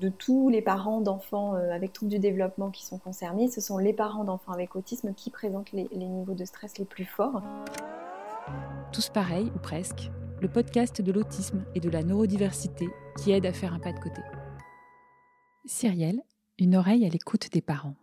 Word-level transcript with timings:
de 0.00 0.08
tous 0.08 0.48
les 0.48 0.62
parents 0.62 1.00
d'enfants 1.00 1.54
avec 1.54 1.92
troubles 1.92 2.10
du 2.10 2.18
développement 2.18 2.70
qui 2.70 2.84
sont 2.84 2.98
concernés, 2.98 3.48
ce 3.48 3.60
sont 3.60 3.78
les 3.78 3.92
parents 3.92 4.24
d'enfants 4.24 4.52
avec 4.52 4.76
autisme 4.76 5.14
qui 5.14 5.30
présentent 5.30 5.72
les, 5.72 5.88
les 5.92 6.06
niveaux 6.06 6.34
de 6.34 6.44
stress 6.44 6.78
les 6.78 6.84
plus 6.84 7.04
forts. 7.04 7.42
Tous 8.92 9.08
pareils, 9.08 9.50
ou 9.54 9.58
presque, 9.58 10.10
le 10.40 10.48
podcast 10.48 11.00
de 11.00 11.12
l'autisme 11.12 11.64
et 11.74 11.80
de 11.80 11.88
la 11.88 12.02
neurodiversité 12.02 12.88
qui 13.18 13.32
aide 13.32 13.46
à 13.46 13.52
faire 13.52 13.72
un 13.72 13.78
pas 13.78 13.92
de 13.92 13.98
côté. 13.98 14.20
Cyrielle, 15.64 16.20
une 16.58 16.76
oreille 16.76 17.04
à 17.06 17.08
l'écoute 17.08 17.50
des 17.52 17.62
parents. 17.62 17.94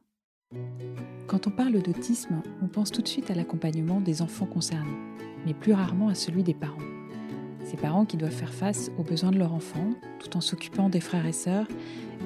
Quand 1.27 1.47
on 1.47 1.51
parle 1.51 1.81
d'autisme, 1.81 2.41
on 2.61 2.67
pense 2.67 2.91
tout 2.91 3.01
de 3.01 3.07
suite 3.07 3.31
à 3.31 3.35
l'accompagnement 3.35 4.01
des 4.01 4.21
enfants 4.21 4.45
concernés, 4.45 4.97
mais 5.45 5.53
plus 5.53 5.73
rarement 5.73 6.09
à 6.09 6.15
celui 6.15 6.43
des 6.43 6.53
parents. 6.53 6.77
Ces 7.63 7.77
parents 7.77 8.05
qui 8.05 8.17
doivent 8.17 8.31
faire 8.31 8.53
face 8.53 8.91
aux 8.97 9.03
besoins 9.03 9.31
de 9.31 9.39
leur 9.39 9.53
enfant, 9.53 9.89
tout 10.19 10.35
en 10.37 10.41
s'occupant 10.41 10.89
des 10.89 10.99
frères 10.99 11.25
et 11.25 11.33
sœurs 11.33 11.67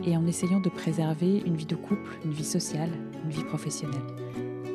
et 0.06 0.18
en 0.18 0.26
essayant 0.26 0.60
de 0.60 0.70
préserver 0.70 1.42
une 1.46 1.56
vie 1.56 1.66
de 1.66 1.76
couple, 1.76 2.18
une 2.26 2.32
vie 2.32 2.44
sociale, 2.44 2.90
une 3.24 3.30
vie 3.30 3.44
professionnelle. 3.44 4.02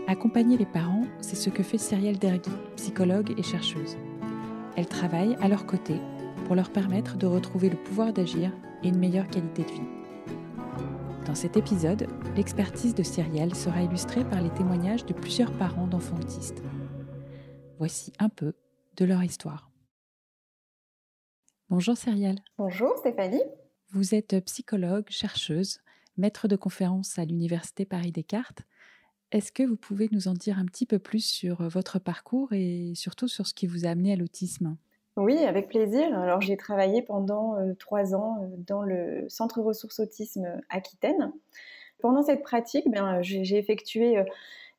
Accompagner 0.09 0.57
les 0.57 0.67
parents, 0.67 1.05
c'est 1.21 1.37
ce 1.37 1.51
que 1.51 1.63
fait 1.63 1.79
Cyrielle 1.79 2.19
Dergui, 2.19 2.51
psychologue 2.77 3.35
et 3.39 3.43
chercheuse. 3.43 3.97
Elle 4.77 4.87
travaille 4.87 5.37
à 5.41 5.49
leur 5.49 5.67
côté 5.67 5.95
pour 6.47 6.55
leur 6.55 6.71
permettre 6.71 7.17
de 7.17 7.27
retrouver 7.27 7.69
le 7.69 7.77
pouvoir 7.77 8.13
d'agir 8.13 8.51
et 8.83 8.89
une 8.89 8.99
meilleure 8.99 9.29
qualité 9.29 9.63
de 9.63 9.71
vie. 9.71 9.89
Dans 11.27 11.35
cet 11.35 11.57
épisode, 11.57 12.09
l'expertise 12.37 12.95
de 12.95 13.03
Cyrielle 13.03 13.55
sera 13.55 13.83
illustrée 13.83 14.25
par 14.25 14.43
les 14.43 14.51
témoignages 14.51 15.07
de 15.07 15.13
plusieurs 15.13 15.53
parents 15.53 15.87
d'enfants 15.87 16.17
autistes. 16.21 16.63
Voici 17.79 18.13
un 18.19 18.29
peu 18.29 18.55
de 18.97 19.05
leur 19.05 19.23
histoire. 19.23 19.72
Bonjour 21.71 21.97
Cyrielle. 21.97 22.39
Bonjour 22.59 22.97
Stéphanie. 22.99 23.43
Vous 23.93 24.15
êtes 24.15 24.45
psychologue, 24.45 25.07
chercheuse, 25.09 25.81
maître 26.17 26.49
de 26.49 26.57
conférences 26.57 27.19
à 27.19 27.25
l'Université 27.25 27.85
Paris-Descartes. 27.85 28.63
Est-ce 29.31 29.53
que 29.53 29.63
vous 29.63 29.77
pouvez 29.77 30.09
nous 30.13 30.29
en 30.29 30.35
dire 30.35 30.59
un 30.59 30.67
petit 30.67 30.87
peu 30.87 30.99
plus 30.99 31.25
sur 31.25 31.67
votre 31.69 31.99
parcours 31.99 32.53
et 32.53 32.93
surtout 32.95 33.29
sur 33.29 33.47
ce 33.47 33.55
qui 33.55 33.67
vous 33.67 33.87
a 33.87 33.89
amené 33.91 34.13
à 34.13 34.17
l'autisme? 34.17 34.77
Oui, 35.17 35.39
avec 35.45 35.69
plaisir. 35.69 36.19
Alors 36.19 36.41
j'ai 36.41 36.57
travaillé 36.57 37.03
pendant 37.03 37.57
euh, 37.57 37.75
trois 37.79 38.15
ans 38.15 38.39
euh, 38.43 38.47
dans 38.67 38.83
le 38.83 39.27
Centre 39.29 39.61
ressources 39.61 40.01
autisme 40.01 40.61
Aquitaine. 40.71 41.33
Pendant 42.01 42.23
cette 42.23 42.43
pratique, 42.43 42.91
ben, 42.91 43.21
j'ai 43.21 43.59
effectué 43.59 44.19
euh, 44.19 44.25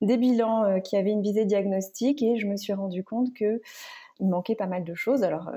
des 0.02 0.18
bilans 0.18 0.82
qui 0.82 0.98
avaient 0.98 1.12
une 1.12 1.22
visée 1.22 1.46
diagnostique 1.46 2.22
et 2.24 2.38
je 2.38 2.48
me 2.48 2.58
suis 2.58 2.74
rendu 2.74 3.04
compte 3.04 3.34
que 3.34 3.62
il 4.20 4.28
manquait 4.28 4.56
pas 4.56 4.68
mal 4.68 4.84
de 4.84 4.94
choses. 4.96 5.24
Alors 5.24 5.52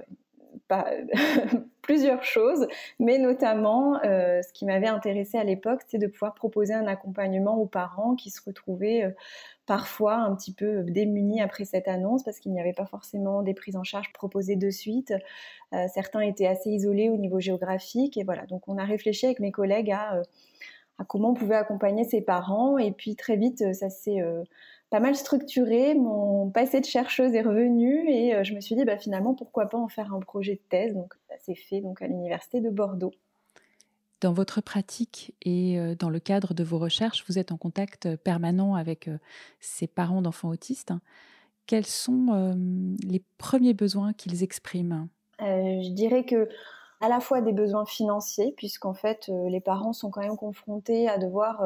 pas 0.68 0.86
plusieurs 1.82 2.24
choses, 2.24 2.66
mais 2.98 3.18
notamment 3.18 4.00
ce 4.02 4.52
qui 4.52 4.64
m'avait 4.64 4.88
intéressé 4.88 5.38
à 5.38 5.44
l'époque, 5.44 5.82
c'est 5.86 5.98
de 5.98 6.06
pouvoir 6.06 6.34
proposer 6.34 6.74
un 6.74 6.86
accompagnement 6.86 7.56
aux 7.58 7.66
parents 7.66 8.16
qui 8.16 8.30
se 8.30 8.40
retrouvaient 8.44 9.14
parfois 9.66 10.14
un 10.14 10.34
petit 10.34 10.52
peu 10.52 10.84
démunis 10.84 11.40
après 11.40 11.64
cette 11.64 11.88
annonce 11.88 12.22
parce 12.22 12.38
qu'il 12.38 12.52
n'y 12.52 12.60
avait 12.60 12.72
pas 12.72 12.86
forcément 12.86 13.42
des 13.42 13.52
prises 13.52 13.76
en 13.76 13.82
charge 13.82 14.12
proposées 14.12 14.56
de 14.56 14.70
suite. 14.70 15.12
Euh, 15.72 15.86
certains 15.92 16.20
étaient 16.20 16.46
assez 16.46 16.70
isolés 16.70 17.10
au 17.10 17.16
niveau 17.16 17.40
géographique 17.40 18.16
et 18.16 18.24
voilà. 18.24 18.46
Donc 18.46 18.68
on 18.68 18.78
a 18.78 18.84
réfléchi 18.84 19.26
avec 19.26 19.40
mes 19.40 19.50
collègues 19.50 19.90
à, 19.90 20.16
euh, 20.16 20.22
comment 21.08 21.30
on 21.30 21.34
pouvait 21.34 21.56
accompagner 21.56 22.04
ces 22.04 22.22
parents 22.22 22.78
et 22.78 22.92
puis 22.92 23.16
très 23.16 23.36
vite 23.36 23.60
euh, 23.62 23.72
ça 23.72 23.90
s'est 23.90 24.22
pas 24.90 25.00
mal 25.00 25.16
structuré. 25.16 25.94
Mon 25.94 26.50
passé 26.50 26.80
de 26.80 26.86
chercheuse 26.86 27.34
est 27.34 27.42
revenu 27.42 28.08
et 28.08 28.44
je 28.44 28.54
me 28.54 28.60
suis 28.60 28.74
dit 28.76 28.84
bah, 28.84 28.98
finalement 28.98 29.34
pourquoi 29.34 29.66
pas 29.66 29.78
en 29.78 29.88
faire 29.88 30.14
un 30.14 30.20
projet 30.20 30.54
de 30.54 30.60
thèse. 30.68 30.94
Donc 30.94 31.14
ça 31.28 31.36
s'est 31.38 31.54
fait 31.54 31.80
donc 31.80 32.02
à 32.02 32.06
l'université 32.06 32.60
de 32.60 32.70
Bordeaux. 32.70 33.12
Dans 34.22 34.32
votre 34.32 34.62
pratique 34.62 35.34
et 35.42 35.78
euh, 35.78 35.94
dans 35.94 36.08
le 36.08 36.20
cadre 36.20 36.54
de 36.54 36.64
vos 36.64 36.78
recherches, 36.78 37.24
vous 37.28 37.38
êtes 37.38 37.52
en 37.52 37.58
contact 37.58 38.06
euh, 38.06 38.16
permanent 38.16 38.74
avec 38.74 39.08
euh, 39.08 39.18
ces 39.60 39.86
parents 39.86 40.22
d'enfants 40.22 40.48
autistes. 40.48 40.92
Quels 41.66 41.86
sont 41.86 42.56
les 43.02 43.24
premiers 43.38 43.74
besoins 43.74 44.12
qu'ils 44.12 44.44
expriment? 44.44 45.08
Je 45.40 45.90
dirais 45.90 46.24
que 46.24 46.48
à 47.00 47.08
la 47.08 47.20
fois 47.20 47.40
des 47.40 47.52
besoins 47.52 47.84
financiers, 47.86 48.52
puisqu'en 48.56 48.94
fait 48.94 49.30
les 49.48 49.60
parents 49.60 49.92
sont 49.92 50.10
quand 50.10 50.22
même 50.22 50.36
confrontés 50.36 51.08
à 51.08 51.18
devoir, 51.18 51.62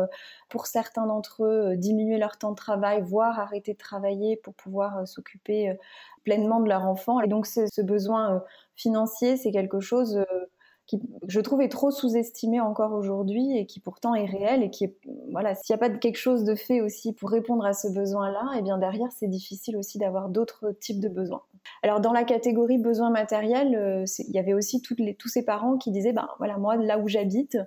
pour 0.49 0.67
certains 0.67 1.07
d'entre 1.07 1.45
eux, 1.45 1.77
diminuer 1.77 2.19
leur 2.19 2.37
temps 2.39 2.51
de 2.51 2.57
travail, 2.57 3.03
voire 3.03 3.39
arrêter 3.39 3.73
de 3.73 3.79
travailler 3.79 4.37
pour 4.37 4.55
pouvoir 4.55 5.07
s'occuper 5.07 5.77
pleinement 6.25 6.61
de 6.61 6.69
leur 6.69 6.85
enfant. 6.87 7.21
Et 7.21 7.29
donc 7.29 7.47
ce 7.47 7.83
besoin 7.83 8.43
financier, 8.77 9.37
c'est 9.37 9.53
quelque 9.53 9.81
chose 9.81 10.25
qui, 10.87 11.01
je 11.29 11.41
trouve, 11.41 11.63
est 11.63 11.69
trop 11.69 11.93
sous-estimé 11.93 12.61
encore 12.61 12.93
aujourd'hui 12.93 13.57
et 13.57 13.65
qui 13.67 13.79
pourtant 13.79 14.15
est 14.17 14.27
réel 14.27 14.65
et 14.65 14.71
qui 14.71 14.85
est, 14.85 14.97
voilà, 15.31 15.55
s'il 15.55 15.75
n'y 15.75 15.81
a 15.83 15.89
pas 15.89 15.97
quelque 15.97 16.19
chose 16.19 16.43
de 16.45 16.57
fait 16.57 16.81
aussi 16.81 17.13
pour 17.13 17.31
répondre 17.31 17.65
à 17.65 17.73
ce 17.75 17.87
besoin-là, 17.89 18.43
et 18.55 18.59
eh 18.59 18.63
bien 18.63 18.77
derrière, 18.79 19.13
c'est 19.13 19.29
difficile 19.29 19.77
aussi 19.77 19.99
d'avoir 19.99 20.29
d'autres 20.29 20.73
types 20.73 21.01
de 21.01 21.09
besoins. 21.09 21.43
Alors 21.83 22.01
dans 22.01 22.13
la 22.13 22.25
catégorie 22.25 22.79
besoins 22.79 23.11
matériels, 23.11 23.75
euh, 23.75 24.05
il 24.19 24.35
y 24.35 24.39
avait 24.39 24.53
aussi 24.53 24.83
tous 24.83 25.29
ces 25.29 25.45
parents 25.45 25.79
qui 25.79 25.91
disaient, 25.91 26.13
ben 26.13 26.29
voilà, 26.39 26.59
moi 26.59 26.77
là 26.77 26.99
où 26.99 27.09
j'habite, 27.09 27.59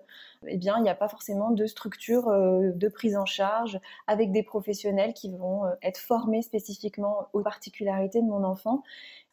eh 0.47 0.57
bien 0.57 0.77
il 0.77 0.83
n'y 0.83 0.89
a 0.89 0.95
pas 0.95 1.07
forcément 1.07 1.51
de 1.51 1.65
structure 1.65 2.27
euh, 2.27 2.71
de 2.73 2.87
prise 2.87 3.17
en 3.17 3.25
charge 3.25 3.79
avec 4.07 4.31
des 4.31 4.43
professionnels 4.43 5.13
qui 5.13 5.29
vont 5.29 5.65
euh, 5.65 5.71
être 5.81 5.97
formés 5.97 6.41
spécifiquement 6.41 7.27
aux 7.33 7.41
particularités 7.41 8.21
de 8.21 8.27
mon 8.27 8.43
enfant 8.43 8.83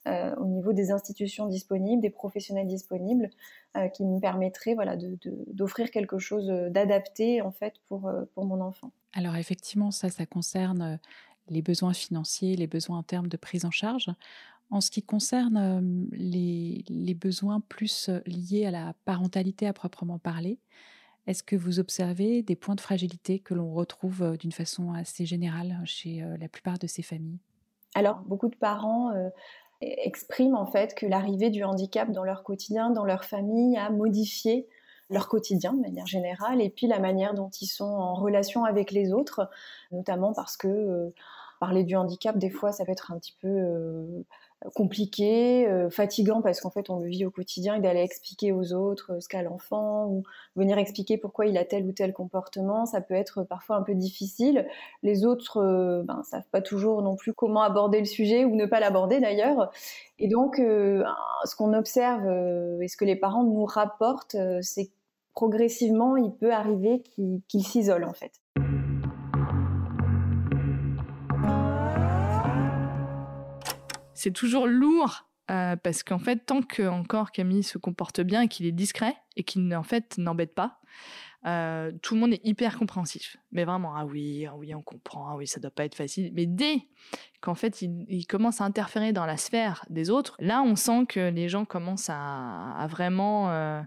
au 0.06 0.46
niveau 0.46 0.72
des 0.72 0.92
institutions 0.92 1.44
disponibles, 1.44 2.00
des 2.00 2.08
professionnels 2.08 2.66
disponibles, 2.66 3.28
qui 3.92 4.06
me 4.06 4.18
permettraient 4.18 4.72
voilà, 4.72 4.96
d'offrir 4.96 5.90
quelque 5.90 6.18
chose 6.18 6.46
d'adapté 6.70 7.42
en 7.42 7.50
fait 7.50 7.74
pour, 7.86 8.10
pour 8.32 8.46
mon 8.46 8.62
enfant. 8.62 8.92
Alors 9.12 9.36
effectivement, 9.36 9.90
ça, 9.90 10.08
ça 10.08 10.24
concerne 10.24 10.98
les 11.50 11.62
besoins 11.62 11.92
financiers, 11.92 12.56
les 12.56 12.66
besoins 12.66 12.98
en 12.98 13.02
termes 13.02 13.28
de 13.28 13.36
prise 13.36 13.64
en 13.64 13.70
charge. 13.70 14.08
En 14.70 14.80
ce 14.80 14.90
qui 14.90 15.02
concerne 15.02 16.08
les, 16.12 17.14
besoins 17.14 17.60
plus 17.60 18.08
liés 18.24 18.66
à 18.66 18.70
la 18.70 18.94
parentalité 19.04 19.66
à 19.66 19.72
proprement 19.72 20.18
parler, 20.18 20.58
est-ce 21.26 21.42
que 21.42 21.56
vous 21.56 21.80
observez 21.80 22.42
des 22.42 22.56
points 22.56 22.76
de 22.76 22.80
fragilité 22.80 23.40
que 23.40 23.52
l'on 23.52 23.72
retrouve 23.74 24.36
d'une 24.38 24.52
façon 24.52 24.92
assez 24.92 25.26
générale 25.26 25.80
chez 25.84 26.24
la 26.38 26.48
plupart 26.48 26.78
de 26.78 26.86
ces 26.86 27.02
familles? 27.02 27.40
Alors, 27.94 28.20
beaucoup 28.20 28.48
de 28.48 28.56
parents 28.56 29.12
expriment 29.80 30.56
en 30.56 30.66
fait 30.66 30.94
que 30.94 31.06
l'arrivée 31.06 31.50
du 31.50 31.64
handicap 31.64 32.10
dans 32.10 32.24
leur 32.24 32.42
quotidien, 32.42 32.90
dans 32.90 33.04
leur 33.04 33.24
famille, 33.24 33.76
a 33.76 33.90
modifié 33.90 34.68
leur 35.08 35.28
quotidien 35.28 35.72
de 35.72 35.80
manière 35.80 36.06
générale 36.06 36.60
et 36.60 36.70
puis 36.70 36.86
la 36.86 37.00
manière 37.00 37.34
dont 37.34 37.50
ils 37.60 37.66
sont 37.66 37.84
en 37.84 38.14
relation 38.14 38.64
avec 38.64 38.92
les 38.92 39.12
autres, 39.12 39.48
notamment 39.90 40.32
parce 40.32 40.56
que 40.56 41.12
parler 41.60 41.84
du 41.84 41.94
handicap, 41.94 42.36
des 42.38 42.50
fois, 42.50 42.72
ça 42.72 42.84
peut 42.84 42.92
être 42.92 43.12
un 43.12 43.18
petit 43.18 43.36
peu 43.40 43.48
euh, 43.48 44.24
compliqué, 44.74 45.66
euh, 45.68 45.88
fatigant 45.88 46.42
parce 46.42 46.60
qu'en 46.60 46.70
fait 46.70 46.90
on 46.90 46.98
le 46.98 47.08
vit 47.08 47.24
au 47.24 47.30
quotidien 47.30 47.76
et 47.76 47.80
d'aller 47.80 48.02
expliquer 48.02 48.52
aux 48.52 48.74
autres 48.74 49.14
euh, 49.14 49.20
ce 49.20 49.28
qu'a 49.28 49.42
l'enfant 49.42 50.06
ou 50.06 50.22
venir 50.54 50.76
expliquer 50.76 51.16
pourquoi 51.16 51.46
il 51.46 51.56
a 51.56 51.64
tel 51.64 51.86
ou 51.86 51.92
tel 51.92 52.12
comportement, 52.12 52.84
ça 52.84 53.00
peut 53.00 53.14
être 53.14 53.42
parfois 53.42 53.76
un 53.76 53.82
peu 53.82 53.94
difficile. 53.94 54.66
Les 55.02 55.24
autres 55.24 55.58
euh, 55.58 56.02
ben, 56.02 56.22
savent 56.24 56.48
pas 56.52 56.60
toujours 56.60 57.02
non 57.02 57.16
plus 57.16 57.32
comment 57.32 57.62
aborder 57.62 58.00
le 58.00 58.04
sujet 58.04 58.44
ou 58.44 58.54
ne 58.54 58.66
pas 58.66 58.80
l'aborder 58.80 59.20
d'ailleurs. 59.20 59.70
Et 60.18 60.28
donc 60.28 60.56
ce 60.56 61.56
qu'on 61.56 61.72
observe 61.72 62.26
et 62.82 62.88
ce 62.88 62.96
que 62.96 63.06
les 63.06 63.16
parents 63.16 63.44
nous 63.44 63.64
rapportent, 63.64 64.36
c'est 64.60 64.90
progressivement 65.32 66.16
il 66.16 66.32
peut 66.32 66.52
arriver 66.52 67.02
qu'ils 67.48 67.64
s'isolent 67.64 68.04
en 68.04 68.12
fait. 68.12 68.39
C'est 74.20 74.32
toujours 74.32 74.66
lourd 74.66 75.30
euh, 75.50 75.76
parce 75.76 76.02
qu'en 76.02 76.18
fait, 76.18 76.44
tant 76.44 76.60
que 76.60 76.86
encore 76.86 77.32
Camille 77.32 77.62
se 77.62 77.78
comporte 77.78 78.20
bien 78.20 78.42
et 78.42 78.48
qu'il 78.48 78.66
est 78.66 78.72
discret 78.72 79.14
et 79.36 79.44
qu'il 79.44 79.74
en 79.74 79.82
fait 79.82 80.18
n'embête 80.18 80.54
pas, 80.54 80.78
euh, 81.46 81.90
tout 82.02 82.14
le 82.14 82.20
monde 82.20 82.34
est 82.34 82.40
hyper 82.44 82.78
compréhensif. 82.78 83.38
Mais 83.50 83.64
vraiment, 83.64 83.96
ah 83.96 84.04
oui, 84.04 84.44
ah 84.44 84.54
oui, 84.56 84.74
on 84.74 84.82
comprend, 84.82 85.26
ah 85.30 85.36
oui, 85.36 85.46
ça 85.46 85.58
doit 85.58 85.70
pas 85.70 85.86
être 85.86 85.94
facile. 85.94 86.30
Mais 86.34 86.44
dès 86.44 86.86
qu'en 87.40 87.54
fait, 87.54 87.80
il, 87.80 88.26
commence 88.26 88.60
à 88.60 88.64
interférer 88.64 89.14
dans 89.14 89.24
la 89.24 89.38
sphère 89.38 89.86
des 89.88 90.10
autres, 90.10 90.36
là, 90.38 90.60
on 90.62 90.76
sent 90.76 91.06
que 91.08 91.30
les 91.30 91.48
gens 91.48 91.64
commencent 91.64 92.10
à, 92.10 92.86
vraiment 92.90 93.50
euh, 93.50 93.80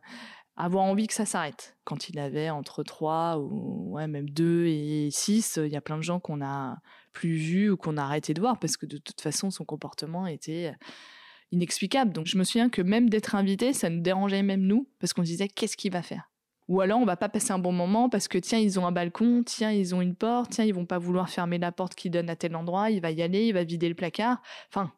avoir 0.56 0.84
envie 0.84 1.08
que 1.08 1.14
ça 1.14 1.26
s'arrête. 1.26 1.76
Quand 1.84 2.10
il 2.10 2.20
avait 2.20 2.50
entre 2.50 2.84
3 2.84 3.38
ou 3.40 3.98
même 4.08 4.30
2 4.30 4.66
et 4.68 5.10
6, 5.12 5.60
il 5.64 5.72
y 5.72 5.76
a 5.76 5.82
plein 5.82 5.98
de 5.98 6.04
gens 6.04 6.20
qu'on 6.20 6.44
a 6.44 6.78
plus 7.12 7.36
vu 7.36 7.72
ou 7.72 7.78
qu'on 7.78 7.98
a 7.98 8.04
arrêté 8.04 8.34
de 8.34 8.42
voir 8.42 8.60
parce 8.60 8.78
que 8.78 8.86
de 8.86 8.98
toute 8.98 9.22
façon 9.22 9.52
son 9.52 9.66
comportement 9.66 10.28
était 10.28 10.74
inexplicable. 11.52 12.12
Donc 12.14 12.28
je 12.28 12.38
me 12.38 12.44
souviens 12.44 12.70
que 12.70 12.82
même 12.82 13.10
d'être 13.10 13.36
invité, 13.36 13.74
ça 13.74 13.90
nous 13.90 14.02
dérangeait 14.02 14.44
même 14.44 14.62
nous 14.62 14.90
parce 15.00 15.14
qu'on 15.14 15.24
disait 15.24 15.48
qu'est-ce 15.48 15.78
qu'il 15.78 15.92
va 15.92 16.02
faire? 16.02 16.30
Ou 16.74 16.82
alors 16.82 17.00
on 17.00 17.06
va 17.06 17.18
pas 17.18 17.30
passer 17.30 17.52
un 17.52 17.60
bon 17.60 17.72
moment 17.72 18.10
parce 18.10 18.28
que 18.28 18.40
tiens 18.40 18.58
ils 18.58 18.80
ont 18.80 18.88
un 18.88 18.92
balcon, 18.92 19.44
tiens 19.46 19.72
ils 19.72 19.94
ont 19.94 20.02
une 20.02 20.16
porte, 20.16 20.54
tiens 20.54 20.66
ils 20.66 20.74
vont 20.74 20.88
pas 20.88 20.98
vouloir 20.98 21.30
fermer 21.30 21.60
la 21.60 21.72
porte 21.72 21.94
qui 21.94 22.10
donne 22.10 22.32
à 22.32 22.36
tel 22.36 22.56
endroit, 22.56 22.90
il 22.90 23.00
va 23.00 23.12
y 23.12 23.22
aller, 23.22 23.46
il 23.46 23.54
va 23.54 23.64
vider 23.64 23.88
le 23.88 23.94
placard. 23.94 24.42
Enfin 24.70 24.92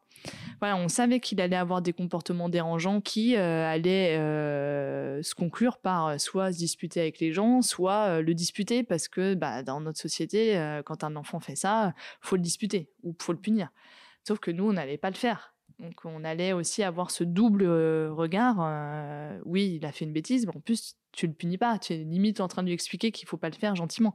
voilà, 0.58 0.78
on 0.78 0.88
savait 0.88 1.20
qu'il 1.20 1.38
allait 1.38 1.54
avoir 1.54 1.82
des 1.82 1.92
comportements 1.92 2.48
dérangeants 2.48 3.02
qui 3.02 3.36
euh, 3.36 3.70
allaient 3.70 4.16
euh, 4.16 5.22
se 5.22 5.34
conclure 5.34 5.76
par 5.76 6.06
euh, 6.06 6.16
soit 6.16 6.50
se 6.50 6.56
disputer 6.56 6.98
avec 6.98 7.20
les 7.20 7.34
gens, 7.34 7.60
soit 7.60 8.22
le 8.22 8.32
disputer 8.32 8.82
parce 8.82 9.06
que 9.06 9.34
bah, 9.34 9.62
dans 9.62 9.82
notre 9.82 10.00
société, 10.00 10.58
quand 10.86 11.04
un 11.04 11.14
enfant 11.14 11.40
fait 11.40 11.56
ça, 11.56 11.92
faut 12.22 12.36
le 12.36 12.42
disputer 12.42 12.88
ou 13.02 13.14
faut 13.20 13.34
le 13.34 13.38
punir. 13.38 13.68
Sauf 14.26 14.38
que 14.38 14.50
nous, 14.50 14.66
on 14.66 14.72
n'allait 14.72 14.96
pas 14.96 15.10
le 15.10 15.16
faire. 15.16 15.55
Donc 15.78 16.04
on 16.04 16.24
allait 16.24 16.52
aussi 16.52 16.82
avoir 16.82 17.10
ce 17.10 17.22
double 17.24 17.64
regard. 17.64 18.58
oui, 19.44 19.76
il 19.76 19.86
a 19.86 19.92
fait 19.92 20.04
une 20.04 20.12
bêtise, 20.12 20.46
mais 20.46 20.56
en 20.56 20.60
plus, 20.60 20.96
tu 21.12 21.26
le 21.26 21.32
punis 21.32 21.58
pas. 21.58 21.78
Tu 21.78 21.92
es 21.92 21.98
limite 21.98 22.40
en 22.40 22.48
train 22.48 22.62
de 22.62 22.68
lui 22.68 22.74
expliquer 22.74 23.10
qu'il 23.10 23.28
faut 23.28 23.36
pas 23.36 23.50
le 23.50 23.54
faire 23.54 23.74
gentiment. 23.74 24.14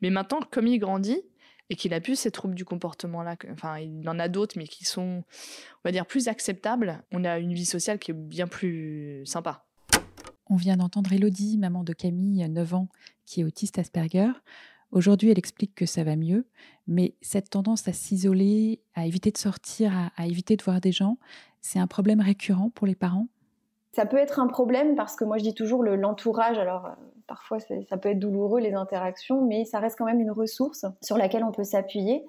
Mais 0.00 0.10
maintenant, 0.10 0.40
comme 0.50 0.66
il 0.66 0.78
grandit, 0.78 1.22
et 1.70 1.76
qu'il 1.76 1.94
a 1.94 2.00
plus 2.00 2.16
ces 2.16 2.30
troubles 2.30 2.56
du 2.56 2.64
comportement 2.64 3.22
là. 3.22 3.36
Enfin, 3.52 3.78
il 3.78 4.06
en 4.08 4.18
a 4.18 4.28
d'autres, 4.28 4.58
mais 4.58 4.66
qui 4.66 4.84
sont, 4.84 5.22
on 5.22 5.80
va 5.84 5.92
dire, 5.92 6.04
plus 6.04 6.28
acceptables. 6.28 7.02
On 7.12 7.24
a 7.24 7.38
une 7.38 7.54
vie 7.54 7.64
sociale 7.64 7.98
qui 7.98 8.10
est 8.10 8.14
bien 8.14 8.48
plus 8.48 9.22
sympa. 9.24 9.64
On 10.46 10.56
vient 10.56 10.76
d'entendre 10.76 11.12
Elodie, 11.12 11.58
maman 11.58 11.84
de 11.84 11.92
Camille, 11.92 12.46
9 12.48 12.74
ans, 12.74 12.88
qui 13.24 13.40
est 13.40 13.44
autiste 13.44 13.78
Asperger. 13.78 14.32
Aujourd'hui, 14.92 15.30
elle 15.30 15.38
explique 15.38 15.74
que 15.74 15.86
ça 15.86 16.02
va 16.02 16.16
mieux, 16.16 16.46
mais 16.88 17.14
cette 17.20 17.50
tendance 17.50 17.86
à 17.86 17.92
s'isoler, 17.92 18.82
à 18.94 19.06
éviter 19.06 19.30
de 19.30 19.38
sortir, 19.38 19.92
à, 20.16 20.26
éviter 20.26 20.56
de 20.56 20.62
voir 20.62 20.80
des 20.80 20.90
gens, 20.90 21.18
c'est 21.60 21.78
un 21.78 21.86
problème 21.86 22.20
récurrent 22.20 22.70
pour 22.74 22.86
les 22.86 22.96
parents? 22.96 23.28
Ça 23.92 24.06
peut 24.06 24.16
être 24.16 24.38
un 24.40 24.46
problème 24.46 24.94
parce 24.94 25.16
que 25.16 25.24
moi 25.24 25.38
je 25.38 25.42
dis 25.42 25.54
toujours 25.54 25.82
l'entourage, 25.82 26.58
alors 26.58 26.86
euh, 26.86 26.90
parfois 27.26 27.58
ça 27.60 27.96
peut 27.96 28.08
être 28.08 28.20
douloureux 28.20 28.60
les 28.60 28.74
interactions, 28.74 29.44
mais 29.44 29.64
ça 29.64 29.80
reste 29.80 29.98
quand 29.98 30.04
même 30.04 30.20
une 30.20 30.30
ressource 30.30 30.86
sur 31.02 31.16
laquelle 31.16 31.44
on 31.44 31.52
peut 31.52 31.64
s'appuyer. 31.64 32.24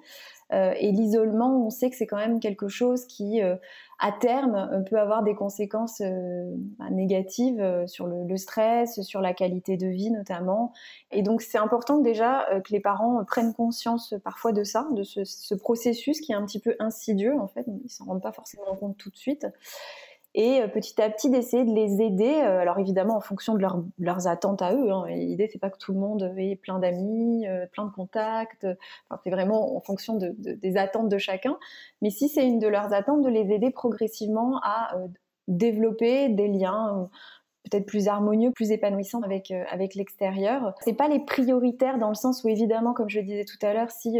Euh, 0.52 0.74
et 0.78 0.92
l'isolement, 0.92 1.64
on 1.64 1.70
sait 1.70 1.90
que 1.90 1.96
c'est 1.96 2.06
quand 2.06 2.16
même 2.16 2.40
quelque 2.40 2.68
chose 2.68 3.06
qui, 3.06 3.42
euh, 3.42 3.56
à 3.98 4.12
terme, 4.12 4.84
peut 4.88 4.98
avoir 4.98 5.22
des 5.22 5.34
conséquences 5.34 6.02
bah, 6.78 6.90
négatives 6.90 7.84
sur 7.86 8.06
le, 8.06 8.36
stress, 8.36 9.00
sur 9.02 9.20
la 9.20 9.32
qualité 9.32 9.76
de 9.76 9.86
vie 9.86 10.10
notamment. 10.10 10.72
Et 11.12 11.22
donc 11.22 11.40
c'est 11.40 11.58
important 11.58 11.98
déjà 11.98 12.46
que 12.64 12.72
les 12.72 12.80
parents 12.80 13.24
prennent 13.24 13.54
conscience 13.54 14.14
parfois 14.24 14.52
de 14.52 14.64
ça, 14.64 14.88
de 14.92 15.04
ce, 15.04 15.24
ce, 15.24 15.54
processus 15.54 16.20
qui 16.20 16.32
est 16.32 16.34
un 16.34 16.44
petit 16.44 16.58
peu 16.58 16.74
insidieux 16.80 17.38
en 17.38 17.46
fait, 17.46 17.64
ils 17.84 17.90
s'en 17.90 18.06
rendent 18.06 18.22
pas 18.22 18.32
forcément 18.32 18.74
compte 18.74 18.96
tout 18.96 19.10
de 19.10 19.16
suite 19.16 19.46
et 20.34 20.62
euh, 20.62 20.68
petit 20.68 21.00
à 21.00 21.10
petit 21.10 21.30
d'essayer 21.30 21.64
de 21.64 21.72
les 21.72 22.02
aider. 22.02 22.40
Euh, 22.42 22.60
alors 22.60 22.78
évidemment 22.78 23.16
en 23.16 23.20
fonction 23.20 23.54
de 23.54 23.64
leurs 23.98 24.26
attentes 24.26 24.62
à 24.62 24.74
eux. 24.74 24.90
Hein. 24.90 25.06
L'idée 25.08 25.48
c'est 25.52 25.58
pas 25.58 25.70
que 25.70 25.78
tout 25.78 25.92
le 25.92 25.98
monde 25.98 26.32
ait 26.36 26.56
plein 26.56 26.78
d'amis, 26.78 27.46
euh, 27.46 27.66
plein 27.66 27.84
de 27.84 27.92
contacts. 27.92 28.66
C'est 29.24 29.30
vraiment 29.30 29.76
en 29.76 29.80
fonction 29.80 30.16
de, 30.16 30.34
des 30.38 30.76
attentes 30.76 31.08
de 31.08 31.18
chacun. 31.18 31.58
Mais 32.00 32.10
si 32.10 32.28
c'est 32.28 32.46
une 32.46 32.58
de 32.58 32.68
leurs 32.68 32.92
attentes, 32.92 33.22
de 33.22 33.28
les 33.28 33.52
aider 33.52 33.70
progressivement 33.70 34.58
à 34.62 34.94
développer 35.48 36.28
des 36.28 36.48
liens 36.48 37.08
peut-être 37.64 37.86
plus 37.86 38.08
harmonieux, 38.08 38.50
plus 38.52 38.70
épanouissants 38.70 39.22
avec 39.22 39.52
avec 39.70 39.94
l'extérieur. 39.94 40.74
Pas 40.96 41.08
les 41.08 41.20
prioritaires 41.20 41.98
dans 41.98 42.08
le 42.08 42.14
sens 42.14 42.42
où 42.44 42.48
évidemment, 42.48 42.92
comme 42.92 43.08
je 43.08 43.20
le 43.20 43.26
disais 43.26 43.44
tout 43.44 43.64
à 43.64 43.72
l'heure, 43.74 43.90
si 43.90 44.18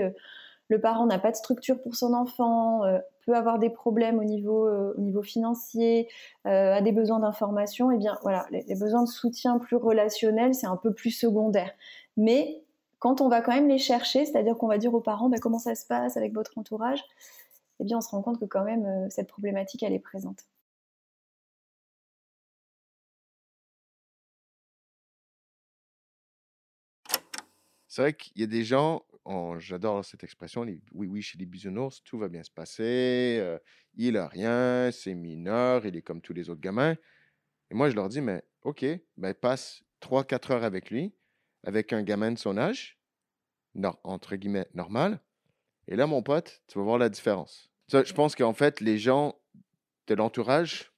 le 0.73 0.81
parent 0.81 1.05
n'a 1.05 1.19
pas 1.19 1.31
de 1.31 1.37
structure 1.37 1.79
pour 1.83 1.95
son 1.97 2.15
enfant, 2.15 2.83
euh, 2.85 2.99
peut 3.27 3.35
avoir 3.35 3.59
des 3.59 3.69
problèmes 3.69 4.19
au 4.19 4.25
niveau, 4.25 4.67
euh, 4.67 5.23
financier, 5.23 6.09
euh, 6.47 6.73
a 6.75 6.81
des 6.81 6.93
besoins 6.93 7.21
d'information, 7.21 7.93
et 7.93 7.97
eh 7.97 7.99
bien 7.99 8.19
voilà, 8.23 8.47
les, 8.51 8.75
besoins 8.75 9.03
de 9.03 9.09
soutien 9.09 9.59
plus 9.59 9.77
relationnel, 9.77 10.55
c'est 10.55 10.67
un 10.67 10.79
peu 10.79 10.95
plus 10.95 11.11
secondaire. 11.11 11.71
Mais 12.17 12.65
quand 13.01 13.21
on 13.21 13.29
va 13.29 13.43
quand 13.43 13.53
même 13.53 13.69
les 13.69 13.77
chercher, 13.77 14.25
c'est-à-dire 14.25 14.57
qu'on 14.57 14.67
va 14.67 14.79
dire 14.79 14.95
aux 14.95 15.01
parents 15.01 15.29
bah, 15.29 15.37
comment 15.43 15.59
ça 15.59 15.75
se 15.75 15.87
passe 15.87 16.17
avec 16.17 16.33
votre 16.33 16.57
entourage, 16.57 17.05
eh 17.81 17.85
bien 17.85 17.99
on 17.99 18.01
se 18.01 18.09
rend 18.09 18.23
compte 18.23 18.41
que 18.41 18.47
quand 18.47 18.65
même 18.65 19.11
cette 19.11 19.29
problématique 19.29 19.83
elle 19.83 19.93
est 19.93 19.99
présente. 19.99 20.47
C'est 27.89 28.01
vrai 28.03 28.15
qu'il 28.15 28.41
y 28.41 28.45
a 28.45 28.47
des 28.47 28.65
gens 28.65 29.03
j'adore 29.59 30.05
cette 30.05 30.25
expression, 30.25 30.63
oui, 30.63 31.07
oui, 31.07 31.23
chez 31.23 31.39
les 31.39 31.47
bisounours, 31.47 32.03
tout 32.05 32.19
va 32.19 32.29
bien 32.29 32.43
se 32.43 32.51
passer, 32.51 33.39
euh, 33.41 33.59
il 33.95 34.17
a 34.17 34.27
rien, 34.27 34.91
c'est 34.93 35.15
mineur, 35.15 35.87
il 35.87 35.97
est 35.97 36.03
comme 36.03 36.21
tous 36.21 36.33
les 36.33 36.51
autres 36.51 36.61
gamins. 36.61 36.97
Et 37.71 37.75
moi, 37.75 37.89
je 37.91 37.95
leur 37.95 38.09
dis, 38.09 38.21
mais 38.21 38.43
OK, 38.63 38.85
ben, 39.17 39.35
passe 39.35 39.83
3-4 40.01 40.53
heures 40.53 40.65
avec 40.65 40.91
lui, 40.91 41.15
avec 41.65 41.93
un 41.93 42.03
gamin 42.03 42.33
de 42.33 42.39
son 42.39 42.59
âge, 42.59 42.99
entre 44.05 44.37
guillemets, 44.37 44.69
normal. 44.75 45.21
Et 45.89 45.97
là, 45.97 46.07
mon 46.07 46.23
pote, 46.23 46.63
tu 46.67 46.79
vas 46.79 46.85
voir 46.85 46.99
la 46.99 47.09
différence. 47.09 47.71
je 47.89 48.13
pense 48.13 48.35
qu'en 48.35 48.53
fait, 48.53 48.81
les 48.81 48.99
gens 48.99 49.39
de 50.07 50.15
l'entourage, 50.15 50.93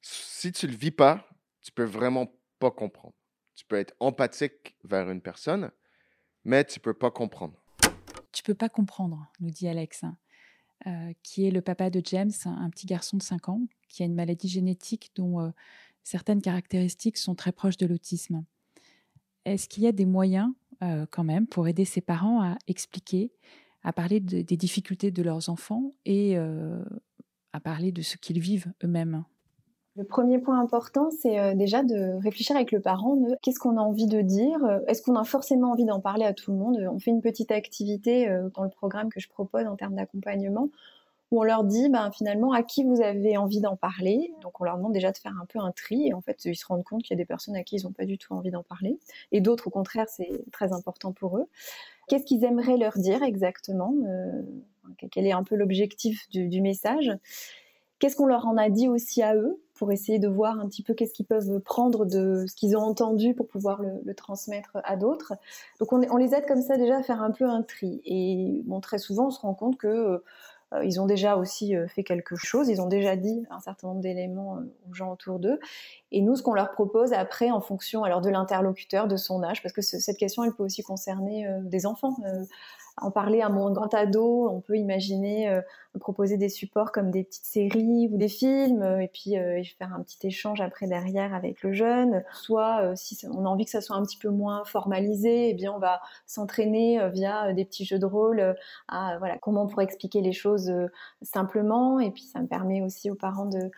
si 0.00 0.52
tu 0.52 0.66
le 0.66 0.74
vis 0.74 0.90
pas, 0.90 1.26
tu 1.62 1.72
peux 1.72 1.84
vraiment 1.84 2.32
pas 2.58 2.70
comprendre. 2.70 3.14
Tu 3.54 3.64
peux 3.64 3.76
être 3.76 3.94
empathique 4.00 4.76
vers 4.84 5.10
une 5.10 5.20
personne, 5.20 5.70
mais 6.44 6.64
tu 6.64 6.80
peux 6.80 6.94
pas 6.94 7.10
comprendre. 7.10 7.54
Tu 8.32 8.42
peux 8.42 8.54
pas 8.54 8.68
comprendre, 8.68 9.26
nous 9.40 9.50
dit 9.50 9.68
Alex, 9.68 10.04
hein. 10.04 10.16
euh, 10.86 11.12
qui 11.22 11.46
est 11.46 11.50
le 11.50 11.60
papa 11.60 11.90
de 11.90 12.00
James, 12.04 12.32
un 12.44 12.70
petit 12.70 12.86
garçon 12.86 13.16
de 13.16 13.22
5 13.22 13.48
ans, 13.48 13.62
qui 13.88 14.02
a 14.02 14.06
une 14.06 14.14
maladie 14.14 14.48
génétique 14.48 15.10
dont 15.16 15.40
euh, 15.40 15.50
certaines 16.04 16.40
caractéristiques 16.40 17.18
sont 17.18 17.34
très 17.34 17.52
proches 17.52 17.76
de 17.76 17.86
l'autisme. 17.86 18.44
Est-ce 19.44 19.68
qu'il 19.68 19.82
y 19.82 19.86
a 19.86 19.92
des 19.92 20.06
moyens, 20.06 20.52
euh, 20.82 21.06
quand 21.10 21.24
même, 21.24 21.46
pour 21.46 21.66
aider 21.66 21.84
ses 21.84 22.00
parents 22.00 22.42
à 22.42 22.56
expliquer, 22.66 23.32
à 23.82 23.92
parler 23.92 24.20
des 24.20 24.56
difficultés 24.56 25.10
de 25.10 25.22
leurs 25.22 25.48
enfants 25.48 25.94
et 26.04 26.36
à 26.36 27.60
parler 27.60 27.92
de 27.92 28.02
ce 28.02 28.18
qu'ils 28.18 28.38
vivent 28.38 28.70
eux-mêmes? 28.84 29.24
Le 29.96 30.04
premier 30.04 30.38
point 30.38 30.60
important, 30.60 31.10
c'est 31.10 31.38
euh, 31.40 31.54
déjà 31.54 31.82
de 31.82 32.22
réfléchir 32.22 32.54
avec 32.54 32.70
le 32.70 32.80
parent 32.80 33.18
qu'est-ce 33.42 33.58
qu'on 33.58 33.76
a 33.76 33.80
envie 33.80 34.06
de 34.06 34.20
dire, 34.20 34.64
euh, 34.64 34.78
est-ce 34.86 35.02
qu'on 35.02 35.16
a 35.16 35.24
forcément 35.24 35.72
envie 35.72 35.84
d'en 35.84 36.00
parler 36.00 36.24
à 36.24 36.32
tout 36.32 36.52
le 36.52 36.58
monde. 36.58 36.78
On 36.92 36.98
fait 37.00 37.10
une 37.10 37.20
petite 37.20 37.50
activité 37.50 38.28
euh, 38.28 38.48
dans 38.54 38.62
le 38.62 38.70
programme 38.70 39.08
que 39.10 39.18
je 39.18 39.28
propose 39.28 39.66
en 39.66 39.76
termes 39.76 39.96
d'accompagnement 39.96 40.68
où 41.32 41.40
on 41.40 41.42
leur 41.44 41.64
dit 41.64 41.88
ben, 41.88 42.10
finalement 42.12 42.52
à 42.52 42.62
qui 42.62 42.84
vous 42.84 43.02
avez 43.02 43.36
envie 43.36 43.60
d'en 43.60 43.76
parler. 43.76 44.32
Donc 44.42 44.60
on 44.60 44.64
leur 44.64 44.76
demande 44.76 44.92
déjà 44.92 45.10
de 45.10 45.18
faire 45.18 45.34
un 45.40 45.46
peu 45.46 45.58
un 45.58 45.72
tri 45.72 46.08
et 46.08 46.14
en 46.14 46.20
fait 46.20 46.44
ils 46.44 46.56
se 46.56 46.66
rendent 46.66 46.84
compte 46.84 47.02
qu'il 47.02 47.16
y 47.16 47.18
a 47.18 47.22
des 47.22 47.26
personnes 47.26 47.56
à 47.56 47.64
qui 47.64 47.76
ils 47.76 47.84
n'ont 47.84 47.92
pas 47.92 48.04
du 48.04 48.16
tout 48.16 48.32
envie 48.32 48.50
d'en 48.50 48.62
parler 48.62 48.98
et 49.32 49.40
d'autres 49.40 49.68
au 49.68 49.70
contraire 49.70 50.06
c'est 50.08 50.44
très 50.52 50.72
important 50.72 51.12
pour 51.12 51.36
eux. 51.36 51.46
Qu'est-ce 52.08 52.24
qu'ils 52.24 52.44
aimeraient 52.44 52.76
leur 52.76 52.96
dire 52.98 53.22
exactement 53.22 53.92
Quel 55.12 55.26
est 55.26 55.32
un 55.32 55.44
peu 55.44 55.54
l'objectif 55.54 56.28
du 56.30 56.60
message? 56.60 57.12
Qu'est-ce 58.00 58.16
qu'on 58.16 58.26
leur 58.26 58.46
en 58.46 58.56
a 58.56 58.70
dit 58.70 58.88
aussi 58.88 59.22
à 59.22 59.36
eux? 59.36 59.60
Pour 59.80 59.92
essayer 59.92 60.18
de 60.18 60.28
voir 60.28 60.60
un 60.60 60.68
petit 60.68 60.82
peu 60.82 60.92
qu'est-ce 60.92 61.14
qu'ils 61.14 61.24
peuvent 61.24 61.58
prendre 61.60 62.04
de 62.04 62.44
ce 62.46 62.54
qu'ils 62.54 62.76
ont 62.76 62.82
entendu 62.82 63.32
pour 63.32 63.48
pouvoir 63.48 63.80
le, 63.80 64.14
transmettre 64.14 64.76
à 64.84 64.94
d'autres. 64.94 65.32
Donc 65.78 65.94
on, 65.94 66.16
les 66.18 66.34
aide 66.34 66.44
comme 66.46 66.60
ça 66.60 66.76
déjà 66.76 66.98
à 66.98 67.02
faire 67.02 67.22
un 67.22 67.30
peu 67.30 67.46
un 67.46 67.62
tri. 67.62 68.02
Et 68.04 68.60
bon, 68.66 68.80
très 68.82 68.98
souvent 68.98 69.28
on 69.28 69.30
se 69.30 69.40
rend 69.40 69.54
compte 69.54 69.78
que 69.78 70.22
euh, 70.74 70.84
ils 70.84 71.00
ont 71.00 71.06
déjà 71.06 71.36
aussi 71.36 71.74
euh, 71.74 71.88
fait 71.88 72.04
quelque 72.04 72.36
chose, 72.36 72.68
ils 72.68 72.82
ont 72.82 72.88
déjà 72.88 73.16
dit 73.16 73.46
un 73.48 73.58
certain 73.60 73.88
nombre 73.88 74.02
d'éléments 74.02 74.58
euh, 74.58 74.70
aux 74.90 74.92
gens 74.92 75.12
autour 75.12 75.38
d'eux. 75.38 75.58
Et 76.12 76.20
nous, 76.20 76.36
ce 76.36 76.42
qu'on 76.42 76.52
leur 76.52 76.72
propose 76.72 77.14
après, 77.14 77.50
en 77.50 77.62
fonction 77.62 78.04
alors 78.04 78.20
de 78.20 78.28
l'interlocuteur, 78.28 79.08
de 79.08 79.16
son 79.16 79.42
âge, 79.42 79.62
parce 79.62 79.72
que 79.72 79.80
cette 79.80 80.18
question, 80.18 80.44
elle 80.44 80.52
peut 80.52 80.62
aussi 80.62 80.82
concerner 80.82 81.48
des 81.62 81.86
enfants 81.86 82.16
en 83.00 83.10
parler 83.10 83.40
à 83.40 83.48
mon 83.48 83.70
grand 83.72 83.92
ado, 83.94 84.48
on 84.50 84.60
peut 84.60 84.76
imaginer 84.76 85.48
euh, 85.48 85.60
proposer 86.00 86.36
des 86.36 86.48
supports 86.48 86.92
comme 86.92 87.10
des 87.10 87.24
petites 87.24 87.44
séries 87.44 88.08
ou 88.12 88.16
des 88.16 88.28
films, 88.28 88.82
euh, 88.82 89.00
et 89.00 89.08
puis 89.08 89.38
euh, 89.38 89.62
faire 89.78 89.92
un 89.94 90.02
petit 90.02 90.26
échange 90.26 90.60
après 90.60 90.86
derrière 90.86 91.34
avec 91.34 91.62
le 91.62 91.72
jeune. 91.72 92.22
Soit, 92.32 92.94
si 92.96 93.18
on 93.26 93.44
a 93.44 93.48
envie 93.48 93.64
que 93.64 93.70
ça 93.70 93.80
soit 93.80 93.96
un 93.96 94.02
petit 94.02 94.18
peu 94.18 94.28
moins 94.28 94.64
formalisé, 94.64 95.50
eh 95.50 95.54
bien 95.54 95.72
on 95.72 95.78
va 95.78 96.00
s'entraîner 96.26 97.00
via 97.10 97.52
des 97.52 97.64
petits 97.64 97.84
jeux 97.84 97.98
de 97.98 98.06
rôle 98.06 98.54
à 98.88 99.16
voilà 99.18 99.38
comment 99.38 99.64
on 99.64 99.66
pourrait 99.66 99.84
expliquer 99.84 100.20
les 100.20 100.32
choses 100.32 100.72
simplement. 101.22 102.00
Et 102.00 102.10
puis 102.10 102.22
ça 102.22 102.40
me 102.40 102.46
permet 102.46 102.82
aussi 102.82 103.10
aux 103.10 103.14
parents 103.14 103.46
de 103.46 103.70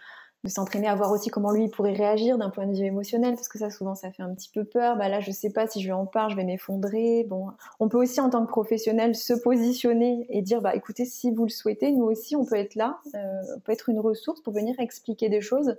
de 0.44 0.48
s'entraîner 0.48 0.88
à 0.88 0.94
voir 0.96 1.12
aussi 1.12 1.30
comment 1.30 1.52
lui 1.52 1.68
pourrait 1.68 1.92
réagir 1.92 2.36
d'un 2.36 2.50
point 2.50 2.66
de 2.66 2.76
vue 2.76 2.84
émotionnel 2.84 3.36
parce 3.36 3.48
que 3.48 3.58
ça 3.58 3.70
souvent 3.70 3.94
ça 3.94 4.10
fait 4.10 4.22
un 4.22 4.34
petit 4.34 4.50
peu 4.52 4.64
peur. 4.64 4.96
Bah 4.96 5.08
là 5.08 5.20
je 5.20 5.30
sais 5.30 5.50
pas 5.50 5.66
si 5.68 5.80
je 5.80 5.86
lui 5.86 5.92
en 5.92 6.06
parle 6.06 6.32
je 6.32 6.36
vais 6.36 6.44
m'effondrer. 6.44 7.24
Bon 7.28 7.48
on 7.78 7.88
peut 7.88 7.98
aussi 7.98 8.20
en 8.20 8.28
tant 8.28 8.44
que 8.44 8.50
professionnel 8.50 9.14
se 9.14 9.34
positionner 9.34 10.26
et 10.30 10.42
dire 10.42 10.60
bah 10.60 10.74
écoutez 10.74 11.04
si 11.04 11.30
vous 11.30 11.44
le 11.44 11.50
souhaitez 11.50 11.92
nous 11.92 12.04
aussi 12.04 12.34
on 12.34 12.44
peut 12.44 12.56
être 12.56 12.74
là 12.74 12.98
euh, 13.14 13.18
on 13.56 13.60
peut 13.60 13.72
être 13.72 13.88
une 13.88 14.00
ressource 14.00 14.40
pour 14.40 14.52
venir 14.52 14.74
expliquer 14.80 15.28
des 15.28 15.40
choses. 15.40 15.76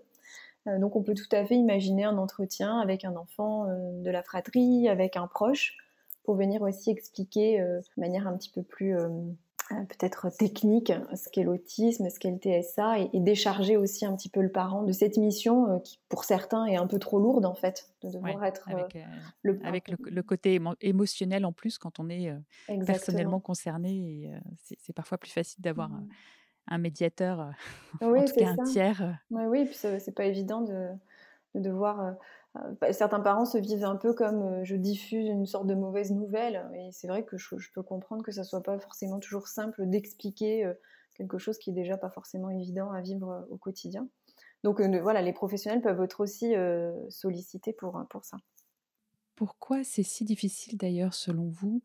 Euh, 0.68 0.80
donc 0.80 0.96
on 0.96 1.04
peut 1.04 1.16
tout 1.16 1.36
à 1.36 1.44
fait 1.44 1.56
imaginer 1.56 2.06
un 2.06 2.18
entretien 2.18 2.80
avec 2.80 3.04
un 3.04 3.18
enfant 3.18 3.68
euh, 3.68 4.02
de 4.02 4.12
la 4.12 4.24
fratrie 4.24 4.88
avec 4.88 5.18
un 5.18 5.28
proche 5.28 5.76
pour 6.24 6.36
venir 6.36 6.62
aussi 6.62 6.90
expliquer 6.90 7.60
de 7.60 8.02
manière 8.02 8.30
un 8.30 8.38
petit 8.38 8.50
peu 8.50 8.62
plus 8.62 8.96
peut-être 9.70 10.30
technique, 10.30 10.92
ce 11.16 11.30
qu'est 11.30 11.44
l'autisme, 11.44 12.10
ce 12.10 12.20
qu'est 12.20 12.32
le 12.32 12.38
TSA, 12.38 13.00
et, 13.00 13.20
décharger 13.20 13.78
aussi 13.78 14.06
un 14.06 14.16
petit 14.16 14.30
peu 14.30 14.42
le 14.42 14.52
parent 14.52 14.84
de 14.84 14.92
cette 14.92 15.18
mission 15.18 15.80
qui, 15.80 16.00
pour 16.10 16.24
certains, 16.24 16.66
est 16.66 16.76
un 16.76 16.88
peu 16.88 17.00
trop 17.00 17.20
lourde 17.20 17.46
en 17.46 17.54
fait, 17.54 17.90
de 18.02 18.10
devoir 18.10 18.44
être 18.44 18.70
avec, 18.70 18.98
le, 19.42 19.60
avec 19.64 19.88
le, 19.90 20.24
côté 20.24 20.60
émotionnel 20.82 21.46
en 21.46 21.52
plus 21.52 21.78
quand 21.78 22.00
on 22.00 22.10
est 22.10 22.34
personnellement 22.86 23.40
concerné. 23.40 24.32
c'est 24.62 24.94
parfois 24.94 25.18
plus 25.18 25.32
facile 25.32 25.62
d'avoir 25.62 25.90
mmh. 25.90 26.08
un 26.68 26.78
médiateur, 26.78 27.52
oui, 28.02 28.20
en 28.20 28.26
tout 28.26 28.36
cas 28.36 28.56
un 28.58 28.64
tiers. 28.64 29.20
Oui, 29.32 29.44
oui, 29.48 29.66
puis 29.66 29.76
c'est 29.76 30.16
pas 30.16 30.26
évident 30.26 30.62
de, 30.62 30.90
de 31.56 31.60
devoir 31.60 32.16
certains 32.92 33.20
parents 33.20 33.46
se 33.46 33.58
vivent 33.58 33.86
un 33.86 33.96
peu 33.96 34.14
comme 34.14 34.64
je 34.64 34.76
diffuse 34.76 35.28
une 35.28 35.46
sorte 35.46 35.68
de 35.68 35.74
mauvaise 35.74 36.12
nouvelle. 36.12 36.70
Et 36.76 36.90
c'est 36.92 37.08
vrai 37.08 37.24
que 37.24 37.38
je, 37.38 37.56
peux 37.74 37.84
comprendre 37.84 38.24
que 38.24 38.32
ça 38.32 38.44
soit 38.44 38.64
pas 38.64 38.78
forcément 38.80 39.20
toujours 39.20 39.48
simple 39.48 39.86
d'expliquer 39.88 40.72
quelque 41.16 41.38
chose 41.38 41.58
qui 41.58 41.72
est 41.72 41.74
déjà 41.74 41.98
pas 41.98 42.10
forcément 42.10 42.50
évident 42.50 42.92
à 42.92 43.02
vivre 43.02 43.48
au 43.50 43.58
quotidien. 43.58 44.08
Donc 44.64 44.82
voilà, 44.82 45.22
les 45.22 45.34
professionnels 45.34 45.82
peuvent 45.82 46.02
être 46.02 46.20
aussi 46.20 46.54
sollicités 47.10 47.74
pour, 47.74 48.00
pour 48.10 48.24
ça. 48.24 48.38
Pourquoi 49.36 49.84
c'est 49.84 50.04
si 50.04 50.24
difficile 50.26 50.78
d'ailleurs, 50.78 51.14
selon 51.14 51.50
vous, 51.50 51.82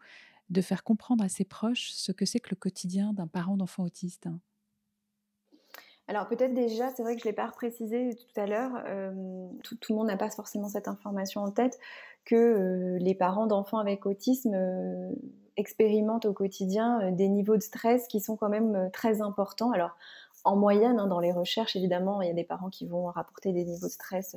de 0.50 0.60
faire 0.60 0.84
comprendre 0.84 1.25
à 1.25 1.28
ses 1.28 1.44
proches 1.44 1.90
ce 1.90 2.12
que 2.12 2.26
c'est 2.26 2.40
que 2.40 2.50
le 2.50 2.56
quotidien 2.56 3.12
d'un 3.12 3.26
parent 3.26 3.56
d'enfant 3.56 3.84
autiste? 3.84 4.28
Alors 6.09 6.27
peut-être 6.27 6.55
déjà, 6.55 6.88
c'est 6.91 7.03
vrai 7.03 7.15
que 7.15 7.21
je 7.21 7.27
ne 7.27 7.31
l'ai 7.33 7.37
pas 7.37 7.49
précisé 7.49 8.17
tout 8.17 8.41
à 8.41 8.47
l'heure, 8.47 8.73
euh, 8.87 9.12
tout, 9.62 9.77
le 9.91 9.95
monde 9.95 10.07
n'a 10.07 10.17
pas 10.17 10.31
forcément 10.31 10.69
cette 10.69 10.88
information 10.88 11.43
en 11.43 11.50
tête, 11.50 11.79
que 12.25 12.35
euh, 12.35 12.99
les 12.99 13.15
parents 13.15 13.47
d'enfants 13.47 13.79
avec 13.79 14.07
autisme 14.07 14.55
euh, 14.55 15.12
expérimentent 15.59 16.25
au 16.25 16.33
quotidien 16.33 17.12
des 17.12 17.29
niveaux 17.29 17.57
de 17.57 17.62
stress 17.62 18.09
qui 18.09 18.21
sont 18.21 18.37
quand 18.37 18.49
même 18.49 18.88
très 18.91 19.21
importants. 19.21 19.71
Alors 19.71 19.97
en 20.45 20.57
moyenne, 20.57 20.99
hein, 20.99 21.09
dans 21.09 21.21
les 21.21 21.33
recherches, 21.33 21.77
évidemment, 21.77 22.23
il 22.23 22.29
y 22.29 22.31
a 22.31 22.35
des 22.35 22.45
parents 22.45 22.71
qui 22.71 22.87
vont 22.87 23.07
rapporter 23.07 23.53
des 23.53 23.65
niveaux 23.65 23.87
de 23.87 23.93
stress 23.93 24.35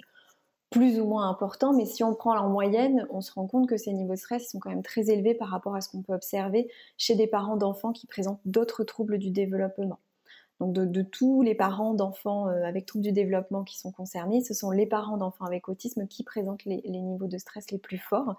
plus 0.71 0.99
ou 0.99 1.05
moins 1.05 1.29
importants, 1.29 1.73
mais 1.73 1.85
si 1.85 2.03
on 2.03 2.15
prend 2.15 2.37
en 2.37 2.49
moyenne, 2.49 3.07
on 3.11 3.21
se 3.21 3.31
rend 3.33 3.47
compte 3.47 3.67
que 3.69 3.77
ces 3.77 3.93
niveaux 3.93 4.13
de 4.13 4.19
stress 4.19 4.49
sont 4.49 4.59
quand 4.59 4.69
même 4.69 4.83
très 4.83 5.09
élevés 5.09 5.35
par 5.35 5.49
rapport 5.49 5.75
à 5.75 5.81
ce 5.81 5.89
qu'on 5.89 6.01
peut 6.01 6.13
observer 6.13 6.69
chez 6.97 7.15
des 7.15 7.27
parents 7.27 7.57
d'enfants 7.57 7.91
qui 7.93 8.07
présentent 8.07 8.41
d'autres 8.45 8.83
troubles 8.83 9.17
du 9.19 9.31
développement 9.31 9.99
donc 10.61 10.73
de, 10.73 11.01
tous 11.01 11.41
les 11.41 11.55
parents 11.55 11.95
d'enfants 11.95 12.47
euh, 12.47 12.63
avec 12.63 12.85
troubles 12.85 13.03
du 13.03 13.11
développement 13.11 13.63
qui 13.63 13.79
sont 13.79 13.91
concernés, 13.91 14.43
ce 14.43 14.53
sont 14.53 14.69
les 14.69 14.85
parents 14.85 15.17
d'enfants 15.17 15.45
avec 15.45 15.67
autisme 15.67 16.05
qui 16.05 16.23
présentent 16.23 16.63
les, 16.65 16.81
niveaux 16.85 17.27
de 17.27 17.37
stress 17.39 17.71
les 17.71 17.79
plus 17.79 17.97
forts. 17.97 18.35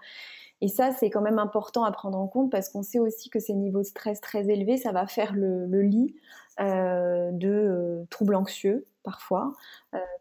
Et 0.61 0.69
ça, 0.69 0.93
c'est 0.93 1.11
quand 1.11 1.21
même 1.21 1.41
important 1.41 1.83
à 1.83 1.91
prendre 1.91 2.17
en 2.17 2.29
compte 2.29 2.53
parce 2.53 2.69
qu'on 2.69 2.85
sait 2.85 3.01
aussi 3.01 3.29
que 3.29 3.41
ces 3.41 3.55
niveaux 3.55 3.81
de 3.81 3.87
stress 3.87 4.21
très 4.21 4.49
élevés, 4.49 4.77
ça 4.77 4.93
va 4.93 5.09
faire 5.09 5.33
le, 5.35 5.67
lit 5.83 6.15
euh, 6.61 7.33
de 7.33 7.49
euh, 7.49 8.05
troubles 8.09 8.37
anxieux 8.37 8.87
parfois, 9.03 9.53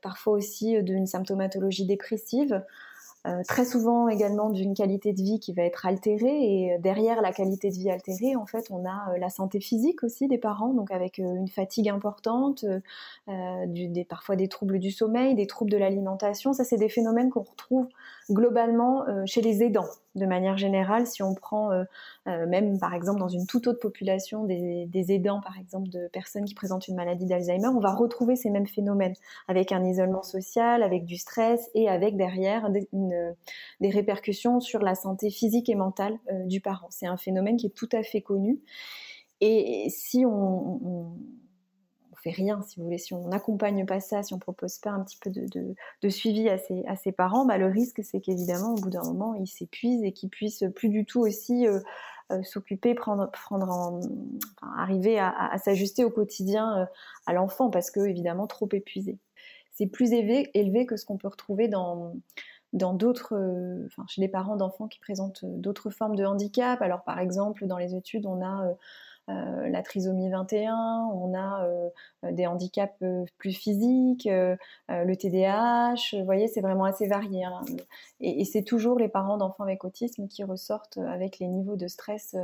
parfois 0.01 0.34
aussi 0.34 0.81
d'une 0.81 1.05
symptomatologie 1.05 1.86
dépressive. 1.86 2.63
Euh, 3.27 3.43
très 3.47 3.65
souvent 3.65 4.07
également 4.07 4.49
d'une 4.49 4.73
qualité 4.73 5.13
de 5.13 5.21
vie 5.21 5.39
qui 5.39 5.53
va 5.53 5.61
être 5.61 5.85
altérée 5.85 6.25
et 6.27 6.77
derrière 6.79 7.21
la 7.21 7.31
qualité 7.31 7.69
de 7.69 7.75
vie 7.75 7.91
altérée 7.91 8.35
en 8.35 8.47
fait 8.47 8.65
on 8.71 8.83
a 8.83 9.13
euh, 9.13 9.19
la 9.19 9.29
santé 9.29 9.59
physique 9.59 10.03
aussi 10.03 10.27
des 10.27 10.39
parents 10.39 10.73
donc 10.73 10.89
avec 10.89 11.19
euh, 11.19 11.35
une 11.35 11.47
fatigue 11.47 11.87
importante 11.87 12.65
des, 13.27 14.05
parfois 14.09 14.35
des 14.35 14.47
troubles 14.47 14.79
du 14.79 14.89
sommeil 14.89 15.35
des 15.35 15.45
troubles 15.45 15.69
de 15.69 15.77
l'alimentation. 15.77 16.51
Ça 16.53 16.63
c'est 16.63 16.77
des 16.77 16.89
phénomènes 16.89 17.29
qu'on 17.29 17.43
retrouve 17.43 17.87
globalement 18.29 19.05
chez 19.25 19.41
les 19.41 19.63
aidants 19.63 19.89
de 20.15 20.25
manière 20.25 20.57
générale, 20.57 21.07
si 21.07 21.23
on 21.23 21.33
prend 21.33 21.71
euh, 21.71 21.83
euh, 22.27 22.45
même 22.45 22.79
par 22.79 22.93
exemple 22.93 23.19
dans 23.19 23.29
une 23.29 23.45
toute 23.47 23.67
autre 23.67 23.79
population 23.79 24.43
des, 24.43 25.05
aidants, 25.09 25.41
par 25.41 25.57
exemple 25.57 25.89
de 25.89 26.07
personnes 26.09 26.45
qui 26.45 26.53
présentent 26.53 26.87
une 26.87 26.95
maladie 26.95 27.25
d'Alzheimer, 27.25 27.67
on 27.67 27.79
va 27.79 27.93
retrouver 27.93 28.35
ces 28.35 28.49
mêmes 28.49 28.67
phénomènes 28.67 29.13
avec 29.47 29.71
un 29.71 29.83
isolement 29.85 30.23
social, 30.23 30.83
avec 30.83 31.05
du 31.05 31.17
stress 31.17 31.69
et 31.75 31.87
avec 31.87 32.17
derrière 32.17 32.69
des, 32.69 32.87
répercussions 33.81 34.59
sur 34.59 34.81
la 34.81 34.95
santé 34.95 35.29
physique 35.29 35.69
et 35.69 35.75
mentale 35.75 36.17
euh, 36.31 36.45
du 36.45 36.61
parent. 36.61 36.87
C'est 36.89 37.07
un 37.07 37.17
phénomène 37.17 37.57
qui 37.57 37.67
est 37.67 37.75
tout 37.75 37.89
à 37.91 38.03
fait 38.03 38.21
connu. 38.21 38.59
Et 39.39 39.87
si 39.89 40.23
on 40.25 41.15
fait 42.21 42.31
rien, 42.31 42.61
si 42.61 42.79
vous 42.79 42.85
voulez, 42.85 42.97
si 42.97 43.13
on 43.13 43.27
n'accompagne 43.27 43.85
pas 43.85 43.99
ça, 43.99 44.23
si 44.23 44.33
on 44.33 44.39
propose 44.39 44.77
pas 44.79 44.91
un 44.91 45.03
petit 45.03 45.17
peu 45.17 45.29
de, 45.31 46.09
suivi 46.09 46.49
à 46.49 46.57
ses, 46.57 47.11
parents, 47.11 47.45
bah, 47.45 47.57
le 47.57 47.67
risque 47.67 48.01
c'est 48.03 48.21
qu'évidemment 48.21 48.73
au 48.73 48.75
bout 48.75 48.89
d'un 48.89 49.03
moment 49.03 49.35
ils 49.35 49.47
s'épuisent 49.47 50.03
et 50.03 50.11
qu'ils 50.11 50.29
puissent 50.29 50.63
plus 50.75 50.89
du 50.89 51.05
tout 51.05 51.21
aussi 51.21 51.67
euh, 51.67 51.79
euh, 52.31 52.43
s'occuper, 52.43 52.93
prendre, 52.95 53.29
prendre 53.31 53.99
arriver 54.61 55.19
à, 55.19 55.57
s'ajuster 55.63 56.03
au 56.03 56.09
quotidien 56.09 56.81
euh, 56.81 56.85
à 57.25 57.33
l'enfant 57.33 57.69
parce 57.69 57.91
que 57.91 58.01
évidemment 58.01 58.47
trop 58.47 58.69
épuisé. 58.71 59.17
C'est 59.71 59.87
plus 59.87 60.11
élevé, 60.13 60.85
que 60.85 60.97
ce 60.97 61.05
qu'on 61.05 61.17
peut 61.17 61.29
retrouver 61.29 61.67
dans 61.67 62.13
dans 62.73 62.93
d'autres, 62.93 63.35
enfin, 63.87 64.05
chez 64.07 64.21
les 64.21 64.29
parents 64.29 64.55
d'enfants 64.55 64.87
qui 64.87 64.99
présentent 65.01 65.43
d'autres 65.43 65.89
formes 65.89 66.15
de 66.15 66.23
handicap. 66.23 66.81
Alors, 66.81 67.03
par 67.03 67.19
exemple, 67.19 67.67
dans 67.67 67.77
les 67.77 67.95
études, 67.95 68.25
on 68.25 68.41
a 68.41 68.77
la 69.71 69.81
trisomie 69.81 70.29
21, 70.29 71.09
on 71.13 71.33
a 71.33 71.65
euh, 71.65 71.89
des 72.31 72.45
handicaps 72.45 72.93
euh, 73.01 73.25
plus 73.38 73.53
physiques, 73.53 74.27
le 74.27 75.15
TDAH, 75.15 76.17
vous 76.19 76.25
voyez, 76.25 76.47
c'est 76.47 76.61
vraiment 76.61 76.85
assez 76.85 77.07
varié. 77.07 77.43
Hein. 77.43 77.61
Et, 78.19 78.45
c'est 78.45 78.63
toujours 78.63 79.00
les 79.00 79.07
parents 79.07 79.38
d'enfants 79.38 79.63
avec 79.63 79.83
autisme 79.83 80.27
qui 80.27 80.43
ressortent 80.43 80.97
avec 80.97 81.39
les 81.39 81.47
niveaux 81.47 81.75
de 81.75 81.88
stress 81.88 82.35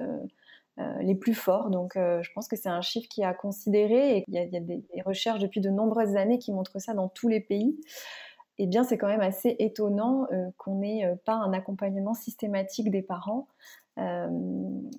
les 1.00 1.16
plus 1.16 1.34
forts. 1.34 1.70
Donc, 1.70 1.94
je 1.96 2.32
pense 2.34 2.48
que 2.48 2.56
c'est 2.56 2.70
un 2.70 2.82
chiffre 2.82 3.08
qui 3.10 3.24
a 3.24 3.34
considéré 3.34 4.18
et 4.18 4.24
il 4.28 4.34
y 4.34 4.40
a, 4.40 4.60
des, 4.60 4.84
recherches 5.06 5.40
depuis 5.40 5.60
de 5.60 5.70
nombreuses 5.70 6.16
années 6.16 6.40
qui 6.40 6.54
montrent 6.54 6.80
ça 6.80 6.94
dans 6.94 7.10
tous 7.10 7.28
les 7.28 7.40
pays. 7.40 7.78
Eh 8.60 8.68
bien, 8.68 8.84
c'est 8.84 8.98
quand 8.98 9.08
même 9.08 9.22
assez 9.22 9.56
étonnant 9.60 10.28
qu'on 10.58 10.76
n'ait 10.76 11.16
pas 11.26 11.34
un 11.34 11.52
accompagnement 11.54 12.14
systématique 12.14 12.90
des 12.90 13.02
parents 13.02 13.48
euh, 13.98 14.28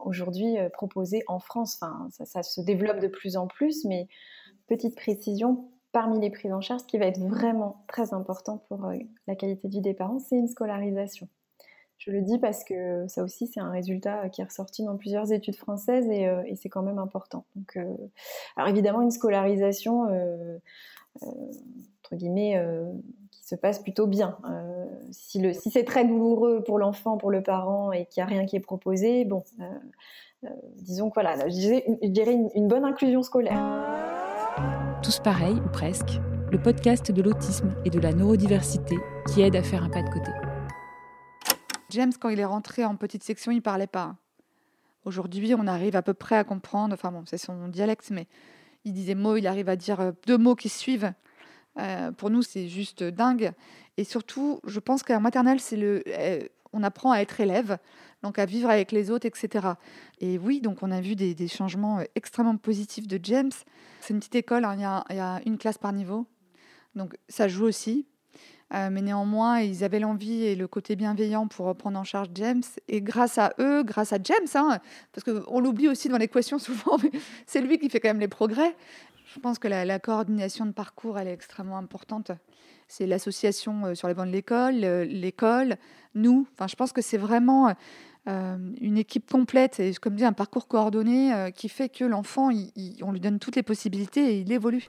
aujourd'hui 0.01 0.59
euh, 0.59 0.69
proposé 0.69 1.23
en 1.29 1.39
France. 1.39 1.79
Enfin, 1.81 2.09
ça, 2.11 2.43
se 2.43 2.61
développe 2.61 3.01
de 3.01 3.09
plus 3.09 3.37
en 3.37 3.47
plus, 3.47 3.85
mais 3.85 4.09
petite 4.67 4.97
précision, 4.97 5.71
parmi 5.93 6.21
les 6.21 6.31
prises 6.31 6.53
en 6.53 6.61
charge, 6.61 6.83
ce 6.83 6.87
qui 6.87 6.99
va 6.99 7.07
être 7.07 7.21
vraiment 7.21 7.85
très 7.89 8.13
important 8.13 8.65
pour 8.69 8.85
euh, 8.87 8.95
la 9.27 9.37
qualité 9.37 9.69
de 9.69 9.73
vie 9.73 9.81
des 9.81 9.95
parents, 9.95 10.19
c'est 10.19 10.37
une 10.37 10.49
scolarisation. 10.49 11.29
Je 11.99 12.11
le 12.13 12.23
dis 12.23 12.39
parce 12.39 12.63
que 12.63 13.07
ça 13.09 13.25
aussi, 13.25 13.49
c'est 13.49 13.61
un 13.61 13.71
résultat 13.71 14.29
qui 14.29 14.41
est 14.41 14.45
ressorti 14.45 14.85
dans 14.85 14.97
plusieurs 14.97 15.33
études 15.33 15.57
françaises 15.57 16.09
et, 16.09 16.55
c'est 16.55 16.69
quand 16.69 16.83
même 16.83 17.01
important. 17.01 17.45
Alors 18.57 18.69
évidemment, 18.69 19.01
une 19.01 19.11
scolarisation, 19.11 20.07
entre 22.09 22.17
guillemets, 22.17 22.59
qui 23.31 23.45
se 23.47 23.55
passe 23.55 23.79
plutôt 23.81 24.07
bien. 24.07 24.39
Euh, 24.49 24.87
si, 25.11 25.41
le, 25.41 25.53
si 25.53 25.71
c'est 25.71 25.85
très 25.85 26.05
douloureux 26.05 26.63
pour 26.65 26.79
l'enfant, 26.79 27.19
pour 27.19 27.31
le 27.31 27.43
parent 27.43 27.93
et 27.93 28.07
qu'il 28.07 28.23
n'y 28.23 28.25
a 28.25 28.27
rien 28.27 28.47
qui 28.47 28.57
est 28.57 28.61
proposé, 28.61 29.25
bon, 29.25 29.45
euh, 29.61 29.65
euh, 30.45 30.49
disons 30.77 31.11
que 31.11 31.15
voilà, 31.15 31.49
je 31.49 32.09
dirais, 32.09 32.39
une, 32.55 32.69
bonne 32.69 32.85
inclusion 32.85 33.23
scolaire. 33.23 33.59
Tous 35.03 35.19
pareils, 35.21 35.57
ou 35.57 35.69
presque, 35.71 36.21
le 36.51 36.61
podcast 36.61 37.13
de 37.13 37.23
l'autisme 37.23 37.75
et 37.85 37.91
de 37.91 38.01
la 38.01 38.13
neurodiversité 38.13 38.97
qui 39.33 39.43
aide 39.43 39.57
à 39.57 39.63
faire 39.63 39.85
un 39.85 39.91
pas 39.91 40.03
de 40.03 40.09
côté. 40.09 40.31
James, 41.91 42.13
quand 42.19 42.31
il 42.31 42.41
est 42.41 42.45
rentré 42.45 42.85
en 42.85 42.97
petite 42.97 43.23
section, 43.23 43.53
il 43.53 43.63
parlait 43.63 43.87
pas. 43.87 44.17
Aujourd'hui, 45.05 45.55
on 45.55 45.67
arrive 45.67 45.97
à 45.97 46.03
peu 46.03 46.15
près 46.15 46.37
à 46.37 46.45
comprendre, 46.45 46.95
enfin 46.95 47.13
bon, 47.13 47.23
c'est 47.27 47.39
son 47.39 47.69
dialecte, 47.69 48.11
mais 48.11 48.27
il 48.85 48.93
disait 48.93 49.15
mots, 49.15 49.37
il 49.37 49.47
arrive 49.47 49.69
à 49.69 49.77
dire 49.77 50.13
deux 50.27 50.39
mots 50.39 50.55
qui 50.55 50.69
suivent. 50.69 51.13
Euh, 51.79 52.11
pour 52.13 52.31
nous, 52.31 52.43
c'est 52.43 52.69
juste 52.69 53.03
dingue. 53.03 53.53
Et 53.97 54.05
surtout, 54.05 54.61
je 54.65 54.81
pense 54.81 55.03
qu'en 55.03 55.21
maternelle, 55.21 55.59
euh, 55.73 56.41
on 56.73 56.83
apprend 56.83 57.13
à 57.13 57.19
être 57.19 57.41
élève, 57.41 57.79
donc 58.23 58.39
à 58.39 58.47
vivre 58.47 58.69
avec 58.69 58.93
les 58.93 59.11
autres, 59.11 59.27
etc. 59.27 59.69
Et 60.21 60.39
oui, 60.39 60.61
donc 60.61 60.83
on 60.83 60.91
a 60.91 61.01
vu 61.01 61.15
des, 61.17 61.49
changements 61.49 61.99
euh, 61.99 62.05
extrêmement 62.15 62.57
positifs 62.57 63.07
de 63.07 63.19
James. 63.23 63.53
C'est 64.01 64.15
une 64.15 64.21
petite 64.21 64.37
école, 64.37 64.65
hein, 64.65 65.05
il, 65.11 65.17
y 65.17 65.21
a, 65.21 65.41
une 65.47 65.59
classe 65.59 65.79
par 65.79 65.93
niveau, 65.93 66.27
donc 66.95 67.17
ça 67.29 67.49
joue 67.49 67.65
aussi. 67.65 68.07
mais 68.73 69.03
néanmoins, 69.03 69.61
ils 69.61 69.83
avaient 69.83 69.99
l'envie 69.99 70.45
et 70.45 70.55
le 70.55 70.69
côté 70.69 70.95
bienveillant 70.95 71.49
pour 71.49 71.75
prendre 71.75 71.99
en 71.99 72.05
charge 72.05 72.29
James. 72.35 72.63
Et 72.87 73.01
grâce 73.01 73.39
à 73.39 73.55
eux, 73.59 73.83
grâce 73.83 74.13
à 74.13 74.19
James, 74.23 74.47
hein, 74.55 74.79
parce 75.13 75.25
qu'on 75.25 75.61
l'oublie 75.61 75.89
aussi 75.89 76.09
dans 76.09 76.19
l'équation 76.19 76.59
souvent, 76.69 76.99
c'est 77.47 77.61
lui 77.61 77.79
qui 77.79 77.89
fait 77.89 77.99
quand 77.99 78.11
même 78.11 78.21
les 78.21 78.29
progrès. 78.29 78.77
Je 79.35 79.41
pense 79.41 79.59
que 79.59 79.69
la, 79.69 79.99
coordination 79.99 80.65
de 80.65 80.73
parcours, 80.73 81.19
elle 81.19 81.29
est 81.29 81.33
extrêmement 81.33 81.77
importante. 81.77 82.31
C'est 82.87 83.07
l'association 83.07 83.85
euh, 83.85 83.95
sur 83.95 84.09
les 84.09 84.15
bancs 84.15 84.27
de 84.27 84.33
l'école, 84.33 84.75
l'école, 84.75 85.77
nous. 86.15 86.47
Enfin, 86.55 86.67
je 86.67 86.77
pense 86.77 86.93
que 86.93 87.03
c'est 87.03 87.19
vraiment 87.19 87.75
euh, 88.27 88.73
une 88.81 88.97
équipe 88.97 89.31
complète 89.31 89.81
et, 89.81 89.93
comme 89.95 90.15
dit, 90.15 90.25
un 90.25 90.33
parcours 90.33 90.67
coordonné 90.67 91.35
euh, 91.35 91.51
qui 91.51 91.69
fait 91.69 91.91
que 91.91 92.05
l'enfant, 92.05 92.49
on 93.03 93.13
lui 93.13 93.21
donne 93.21 93.39
toutes 93.39 93.57
les 93.57 93.63
possibilités 93.63 94.35
et 94.35 94.41
il 94.41 94.51
évolue. 94.51 94.89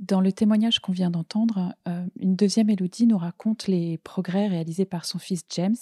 Dans 0.00 0.22
le 0.22 0.32
témoignage 0.32 0.80
qu'on 0.80 0.92
vient 0.92 1.10
d'entendre, 1.10 1.72
une 2.18 2.34
deuxième 2.34 2.68
Élodie 2.68 3.06
nous 3.06 3.16
raconte 3.16 3.68
les 3.68 3.96
progrès 3.98 4.48
réalisés 4.48 4.84
par 4.84 5.04
son 5.04 5.18
fils 5.18 5.44
James, 5.50 5.76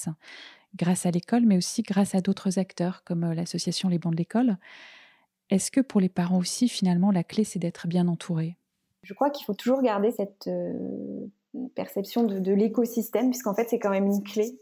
grâce 0.77 1.07
à 1.07 1.11
l'école, 1.11 1.47
mais 1.47 1.57
aussi 1.57 1.83
grâce 1.83 2.15
à 2.15 2.21
d'autres 2.21 2.59
acteurs 2.59 3.05
comme 3.05 3.33
l'association 3.33 3.89
Les 3.89 3.99
Bancs 3.99 4.13
de 4.13 4.19
l'école. 4.19 4.59
Est-ce 5.51 5.71
que 5.71 5.81
pour 5.81 6.01
les 6.01 6.09
parents 6.09 6.39
aussi, 6.39 6.69
finalement, 6.69 7.11
la 7.11 7.25
clé, 7.25 7.45
c'est 7.45 7.59
d'être 7.59 7.87
bien 7.87 8.09
entouré? 8.09 8.57
Je 9.03 9.15
crois 9.15 9.31
qu'il 9.31 9.45
faut 9.45 9.55
toujours 9.55 9.83
garder 9.83 10.13
cette 10.13 10.49
perception 11.75 12.23
de, 12.23 12.53
l'écosystème, 12.53 13.31
puisqu'en 13.31 13.53
fait, 13.53 13.69
c'est 13.69 13.79
quand 13.79 13.91
même 13.91 14.07
une 14.07 14.23
clé. 14.23 14.59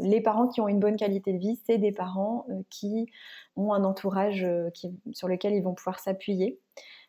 les 0.00 0.20
parents 0.20 0.48
qui 0.48 0.60
ont 0.60 0.68
une 0.68 0.78
bonne 0.78 0.96
qualité 0.96 1.32
de 1.32 1.38
vie, 1.38 1.58
c'est 1.66 1.78
des 1.78 1.90
parents 1.90 2.46
qui 2.68 3.06
ont 3.56 3.72
un 3.72 3.82
entourage 3.82 4.46
sur 5.12 5.28
lequel 5.28 5.54
ils 5.54 5.62
vont 5.62 5.74
pouvoir 5.74 5.98
s'appuyer 5.98 6.60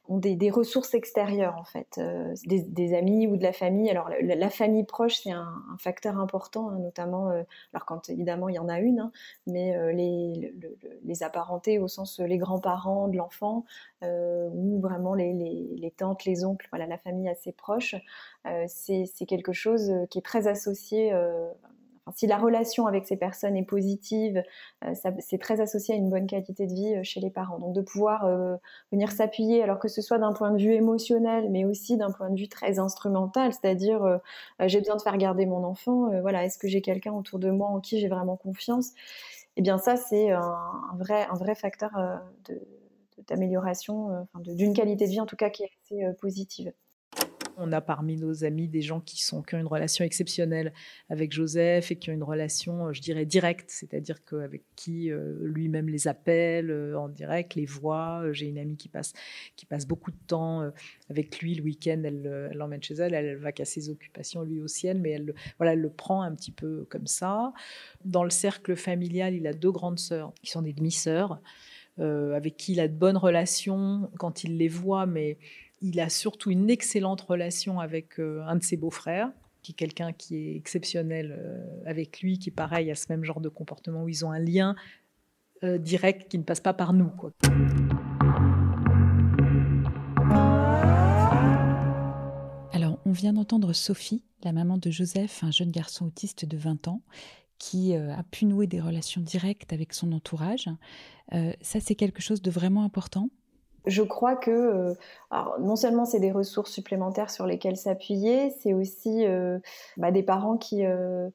ont 0.08 0.18
des, 0.18 0.50
ressources 0.50 0.94
extérieures 0.94 1.56
en 1.58 1.64
fait, 1.64 1.98
euh, 1.98 2.34
des, 2.46 2.94
amis 2.94 3.28
ou 3.28 3.38
de 3.38 3.44
la 3.44 3.54
famille. 3.54 3.90
Alors 3.90 4.10
la, 4.22 4.50
famille 4.50 4.84
proche 4.84 5.22
c'est 5.24 5.32
un, 5.32 5.64
facteur 5.78 6.20
important, 6.20 6.70
hein, 6.70 6.80
notamment 6.80 7.30
euh, 7.30 7.44
alors 7.74 7.86
quand 7.86 8.10
évidemment 8.10 8.50
il 8.50 8.56
y 8.56 8.60
en 8.60 8.68
a 8.68 8.80
une, 8.80 9.00
hein, 9.00 9.12
mais 9.48 9.76
euh, 9.76 9.92
les, 9.92 10.54
les, 11.04 11.24
apparentés 11.24 11.80
au 11.80 11.88
sens 11.88 12.20
les 12.20 12.38
grands-parents 12.38 13.08
de 13.08 13.18
l'enfant 13.18 13.66
ou 14.04 14.80
vraiment 14.82 15.14
les, 15.14 15.34
les, 15.34 15.92
tantes, 15.92 16.26
les 16.26 16.44
oncles, 16.44 16.68
voilà 16.72 16.88
la 16.88 16.98
famille 16.98 17.30
assez 17.30 17.52
proche, 17.52 17.96
c'est 18.68 19.26
quelque 19.28 19.54
chose 19.54 19.94
qui 20.10 20.18
est 20.18 20.24
très 20.24 20.48
associé 20.48 21.14
si 22.16 22.28
la 22.28 22.38
relation 22.38 22.88
avec 22.88 23.06
ces 23.06 23.16
personnes 23.16 23.56
est 23.56 23.64
positive, 23.64 24.44
euh, 24.86 24.94
c'est 25.20 25.38
très 25.38 25.62
associé 25.62 25.94
à 25.94 25.98
une 25.98 26.10
bonne 26.10 26.28
qualité 26.28 26.66
de 26.66 26.74
vie 26.74 26.96
euh, 26.96 27.04
chez 27.04 27.20
les 27.20 27.30
parents. 27.30 27.60
Donc 27.60 27.74
de 27.74 27.82
pouvoir 27.82 28.26
euh, 28.26 28.56
venir 28.92 29.12
s'appuyer, 29.12 29.62
alors 29.62 29.80
que 29.80 29.88
ce 29.88 30.02
soit 30.02 30.18
d'un 30.18 30.34
point 30.34 30.52
de 30.52 30.58
vue 30.58 30.74
émotionnel, 30.74 31.50
mais 31.52 31.66
aussi 31.66 31.98
d'un 31.98 32.12
point 32.12 32.30
de 32.30 32.40
vue 32.40 32.48
très 32.48 32.80
instrumental, 32.80 33.54
c'est-à-dire 33.54 34.20
j'ai 34.60 34.80
besoin 34.80 34.96
de 34.96 35.02
faire 35.02 35.18
garder 35.18 35.46
mon 35.46 35.64
enfant, 35.64 36.10
voilà, 36.22 36.46
est-ce 36.46 36.58
que 36.58 36.68
j'ai 36.68 36.82
quelqu'un 36.82 37.14
autour 37.14 37.40
de 37.40 37.50
moi 37.50 37.68
en 37.68 37.80
qui 37.80 38.00
j'ai 38.00 38.08
vraiment 38.08 38.38
confiance? 38.38 38.92
Eh 39.58 39.62
bien 39.62 39.78
ça, 39.78 39.98
c'est 39.98 40.32
un, 40.32 40.96
vrai, 40.98 41.28
un 41.30 41.36
vrai 41.36 41.56
facteur 41.56 41.92
d'amélioration, 43.28 44.28
d'une 44.36 44.74
qualité 44.74 45.06
de 45.06 45.12
vie 45.12 45.22
en 45.22 45.26
tout 45.26 45.36
cas 45.36 45.50
qui 45.50 45.64
est 45.64 45.72
assez 45.86 46.14
positive. 46.20 46.72
On 47.62 47.72
a 47.72 47.82
parmi 47.82 48.18
nos 48.18 48.44
amis 48.44 48.68
des 48.68 48.82
gens 48.82 49.00
qui, 49.00 49.24
sont, 49.24 49.44
ont 49.54 49.58
une 49.58 49.68
relation 49.68 50.04
exceptionnelle 50.04 50.74
avec 51.10 51.32
Joseph 51.32 51.92
et 51.92 51.96
qui 51.96 52.10
ont 52.10 52.14
une 52.14 52.24
relation, 52.24 52.88
euh, 52.88 52.94
je 52.94 53.02
dirais, 53.02 53.26
directe, 53.26 53.70
c'est-à-dire 53.70 54.24
qu'avec 54.26 54.64
qui 54.76 55.12
euh, 55.12 55.38
lui-même 55.42 55.88
les 55.88 56.08
appelle 56.08 56.72
euh, 56.72 57.00
en 57.00 57.08
direct, 57.08 57.54
les 57.56 57.66
voit. 57.66 58.24
J'ai 58.32 58.48
une 58.48 58.58
amie 58.58 58.78
qui 58.78 58.90
passe, 58.90 59.14
qui 59.56 59.66
passe 59.66 59.86
beaucoup 59.86 60.12
de 60.12 60.18
temps 60.28 60.72
avec 61.10 61.40
lui 61.40 61.56
le 61.56 61.64
week-end, 61.64 62.02
elle 62.04 62.52
l'emmène 62.54 62.82
chez 62.82 62.96
elle, 62.96 63.14
elle 63.14 63.38
va 63.38 63.52
qu'à 63.52 63.66
ses 63.66 63.90
occupations, 63.90 64.42
lui 64.44 64.60
aussi, 64.60 64.88
elle, 64.88 65.00
mais 65.00 65.12
elle, 65.12 65.34
voilà, 65.58 65.74
elle 65.74 65.82
le 65.82 65.90
prend 65.90 66.22
un 66.24 66.34
petit 66.34 66.52
peu 66.52 66.86
comme 66.90 67.08
ça. 67.08 67.54
Dans 68.06 68.24
le 68.24 68.30
cercle 68.30 68.76
familial, 68.76 69.36
il 69.36 69.46
a 69.48 69.54
deux 69.54 69.72
grandes 69.72 70.00
sœurs 70.00 70.34
qui 70.42 70.50
sont 70.50 70.62
des 70.62 70.74
demi-sœurs. 70.74 71.40
avec 72.00 72.58
qui 72.58 72.74
il 72.74 72.80
a 72.80 72.88
de 72.88 72.96
bonnes 72.96 73.18
relations 73.18 74.10
quand 74.18 74.44
il 74.44 74.58
les 74.58 74.70
voit, 74.70 75.06
mais 75.06 75.38
il 75.82 76.00
a 76.00 76.10
surtout 76.10 76.52
une 76.52 76.70
excellente 76.70 77.22
relation 77.22 77.80
avec 77.80 78.20
euh, 78.20 78.44
un 78.46 78.56
de 78.56 78.64
ses 78.64 78.78
beaux-frères, 78.78 79.32
qui 79.64 79.72
est 79.72 79.76
quelqu'un 79.76 80.14
qui 80.14 80.36
est 80.36 80.56
exceptionnel 80.56 81.36
euh, 81.38 81.66
avec 81.86 82.22
lui, 82.22 82.38
qui 82.38 82.52
pareil, 82.52 82.92
à 82.92 82.96
ce 82.96 83.08
même 83.10 83.24
genre 83.24 83.42
de 83.42 83.50
comportement 83.50 84.04
où 84.04 84.10
ils 84.10 84.24
ont 84.24 84.32
un 84.32 84.40
lien 84.40 84.76
euh, 85.64 85.78
direct 85.80 86.30
qui 86.30 86.38
ne 86.38 86.44
passe 86.44 86.60
pas 86.60 86.74
par 86.74 86.94
nous. 86.94 87.12
Alors, 92.74 93.00
on 93.06 93.12
vient 93.12 93.34
d'entendre 93.34 93.74
Sophie, 93.74 94.24
la 94.44 94.54
maman 94.54 94.78
de 94.78 94.92
Joseph, 94.92 95.44
un 95.44 95.52
jeune 95.52 95.72
garçon 95.72 96.06
autiste 96.06 96.46
de 96.46 96.58
20 96.58 96.88
ans, 96.88 97.02
qui 97.58 97.94
a 97.94 98.24
pu 98.24 98.46
nouer 98.46 98.66
des 98.66 98.82
relations 98.82 99.22
directes 99.22 99.72
avec 99.72 99.94
son 99.94 100.14
entourage. 100.14 100.68
ça, 101.30 101.80
c'est 101.80 101.94
quelque 101.94 102.20
chose 102.20 102.42
de 102.42 102.50
vraiment 102.50 102.84
important 102.84 103.30
je 103.86 104.04
crois 104.04 104.36
que 104.36 104.52
euh, 104.52 104.94
non 105.60 105.76
seulement 105.76 106.06
c'est 106.06 106.20
des 106.20 106.32
ressources 106.32 106.72
supplémentaires 106.72 107.30
sur 107.30 107.46
lesquelles 107.46 107.78
s'appuyer, 107.78 108.52
c'est 108.60 108.74
aussi 108.74 109.26
euh, 109.26 109.60
bah, 109.98 110.12
des 110.12 110.24
parents 110.24 110.58
qui, 110.58 110.86
euh, 110.86 111.30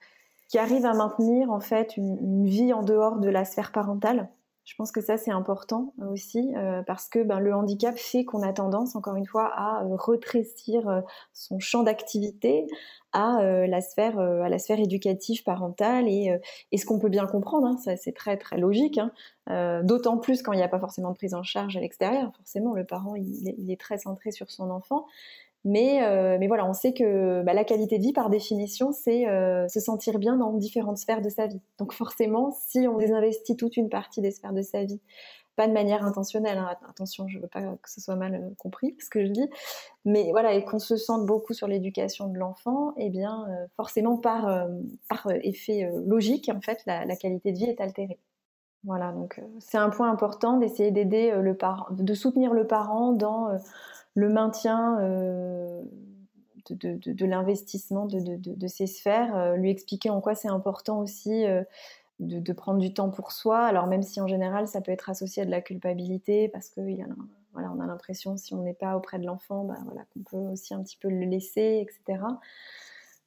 qui 0.48 0.58
arrivent 0.58 0.86
à 0.86 0.94
maintenir 0.94 1.50
en 1.50 1.60
fait 1.60 1.96
une, 1.96 2.46
vie 2.46 2.72
en 2.72 2.82
dehors 2.82 3.18
de 3.18 3.28
la 3.28 3.44
sphère 3.44 3.72
parentale. 3.72 4.28
Je 4.66 4.74
pense 4.76 4.92
que 4.92 5.00
ça 5.00 5.16
c'est 5.16 5.30
important 5.30 5.94
aussi 6.10 6.52
parce 6.86 7.08
que 7.08 7.22
ben, 7.22 7.40
le 7.40 7.54
handicap 7.54 7.96
fait 7.96 8.24
qu'on 8.24 8.42
a 8.42 8.52
tendance 8.52 8.96
encore 8.96 9.16
une 9.16 9.24
fois 9.24 9.50
à 9.54 9.82
rétrécir 9.96 11.02
son 11.32 11.58
champ 11.60 11.84
d'activité 11.84 12.66
à 13.12 13.38
la 13.42 13.80
sphère 13.80 14.18
à 14.18 14.48
la 14.48 14.58
sphère 14.58 14.80
éducative 14.80 15.44
parentale 15.44 16.08
et, 16.08 16.36
ce 16.76 16.84
qu'on 16.84 16.98
peut 16.98 17.08
bien 17.08 17.26
comprendre, 17.26 17.68
hein, 17.68 17.76
ça 17.78 17.96
c'est 17.96 18.12
très 18.12 18.36
très 18.36 18.58
logique. 18.58 18.98
Hein, 18.98 19.12
euh, 19.48 19.82
d'autant 19.84 20.18
plus 20.18 20.42
quand 20.42 20.52
il 20.52 20.56
n'y 20.56 20.64
a 20.64 20.68
pas 20.68 20.80
forcément 20.80 21.10
de 21.10 21.16
prise 21.16 21.34
en 21.34 21.44
charge 21.44 21.76
à 21.76 21.80
l'extérieur. 21.80 22.32
Forcément, 22.36 22.74
le 22.74 22.84
parent, 22.84 23.14
il 23.14 23.70
est, 23.70 23.80
très 23.80 23.98
centré 23.98 24.32
sur 24.32 24.50
son 24.50 24.70
enfant. 24.70 25.06
Mais, 25.66 26.04
euh, 26.04 26.36
mais 26.38 26.46
voilà, 26.46 26.64
on 26.64 26.72
sait 26.72 26.94
que 26.94 27.42
bah, 27.42 27.52
la 27.52 27.64
qualité 27.64 27.98
de 27.98 28.02
vie, 28.04 28.12
par 28.12 28.30
définition, 28.30 28.92
c'est 28.92 29.28
euh, 29.28 29.66
se 29.66 29.80
sentir 29.80 30.20
bien 30.20 30.36
dans 30.36 30.52
différentes 30.52 30.98
sphères 30.98 31.20
de 31.20 31.28
sa 31.28 31.48
vie. 31.48 31.60
Donc 31.78 31.92
forcément, 31.92 32.52
si 32.52 32.86
on 32.86 32.96
désinvestit 32.96 33.56
toute 33.56 33.76
une 33.76 33.88
partie 33.88 34.20
des 34.20 34.30
sphères 34.30 34.52
de 34.52 34.62
sa 34.62 34.84
vie, 34.84 35.00
pas 35.56 35.66
de 35.66 35.72
manière 35.72 36.04
intentionnelle, 36.04 36.58
hein, 36.58 36.70
attention, 36.88 37.26
je 37.26 37.38
ne 37.38 37.42
veux 37.42 37.48
pas 37.48 37.62
que 37.62 37.90
ce 37.90 38.00
soit 38.00 38.14
mal 38.14 38.52
compris 38.58 38.94
ce 39.00 39.10
que 39.10 39.26
je 39.26 39.32
dis, 39.32 39.50
mais 40.04 40.30
voilà, 40.30 40.54
et 40.54 40.64
qu'on 40.64 40.78
se 40.78 40.96
sente 40.96 41.26
beaucoup 41.26 41.52
sur 41.52 41.66
l'éducation 41.66 42.28
de 42.28 42.38
l'enfant, 42.38 42.94
eh 42.96 43.10
bien, 43.10 43.46
forcément, 43.76 44.18
par, 44.18 44.68
par 45.08 45.26
effet 45.42 45.90
logique, 46.04 46.50
en 46.54 46.60
fait, 46.60 46.82
la 46.86 47.16
qualité 47.16 47.52
de 47.52 47.58
vie 47.58 47.64
est 47.64 47.80
altérée. 47.80 48.18
Voilà, 48.86 49.10
donc 49.10 49.40
euh, 49.40 49.42
c'est 49.58 49.78
un 49.78 49.90
point 49.90 50.08
important 50.10 50.58
d'essayer 50.58 50.92
d'aider 50.92 51.32
euh, 51.32 51.42
le 51.42 51.56
parent, 51.56 51.86
de 51.90 52.14
soutenir 52.14 52.52
le 52.54 52.68
parent 52.68 53.12
dans 53.12 53.48
euh, 53.48 53.58
le 54.16 54.28
maintien 54.30 54.96
de, 56.70 57.24
l'investissement 57.24 58.06
de, 58.06 58.66
ces 58.66 58.86
sphères, 58.86 59.54
lui 59.56 59.70
expliquer 59.70 60.10
en 60.10 60.20
quoi 60.20 60.34
c'est 60.34 60.48
important 60.48 60.98
aussi 60.98 61.44
de, 62.18 62.52
prendre 62.52 62.80
du 62.80 62.92
temps 62.94 63.10
pour 63.10 63.30
soi. 63.30 63.64
Alors 63.64 63.86
même 63.86 64.02
si 64.02 64.20
en 64.20 64.26
général 64.26 64.66
ça 64.66 64.80
peut 64.80 64.90
être 64.90 65.10
associé 65.10 65.42
à 65.42 65.46
de 65.46 65.50
la 65.50 65.60
culpabilité 65.60 66.48
parce 66.48 66.70
que 66.70 66.80
voilà, 67.52 67.72
on 67.72 67.80
a 67.80 67.86
l'impression 67.86 68.36
si 68.36 68.54
on 68.54 68.62
n'est 68.62 68.74
pas 68.74 68.96
auprès 68.96 69.18
de 69.18 69.26
l'enfant, 69.26 69.64
bah, 69.64 69.78
voilà, 69.84 70.04
qu'on 70.12 70.20
peut 70.20 70.50
aussi 70.52 70.74
un 70.74 70.82
petit 70.82 70.96
peu 70.96 71.08
le 71.08 71.26
laisser, 71.26 71.86
etc. 71.86 72.22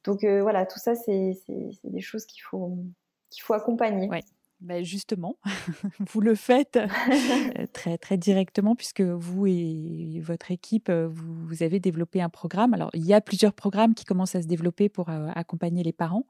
Donc 0.04 0.24
voilà, 0.24 0.66
tout 0.66 0.80
ça 0.80 0.96
c'est 0.96 1.38
des 1.84 2.00
choses 2.00 2.26
qu'il 2.26 2.42
faut 2.42 2.76
qu'il 3.30 3.42
faut 3.44 3.54
accompagner. 3.54 4.08
Ben 4.60 4.84
justement, 4.84 5.38
vous 6.12 6.20
le 6.20 6.34
faites 6.34 6.78
très, 7.72 7.96
très 7.96 8.18
directement 8.18 8.74
puisque 8.74 9.00
vous 9.00 9.46
et 9.46 10.20
votre 10.22 10.50
équipe, 10.50 10.90
vous, 10.90 11.62
avez 11.62 11.80
développé 11.80 12.20
un 12.20 12.28
programme. 12.28 12.74
Alors, 12.74 12.90
il 12.92 13.04
y 13.04 13.14
a 13.14 13.20
plusieurs 13.20 13.54
programmes 13.54 13.94
qui 13.94 14.04
commencent 14.04 14.34
à 14.34 14.42
se 14.42 14.46
développer 14.46 14.88
pour 14.88 15.08
accompagner 15.08 15.82
les 15.82 15.92
parents. 15.92 16.26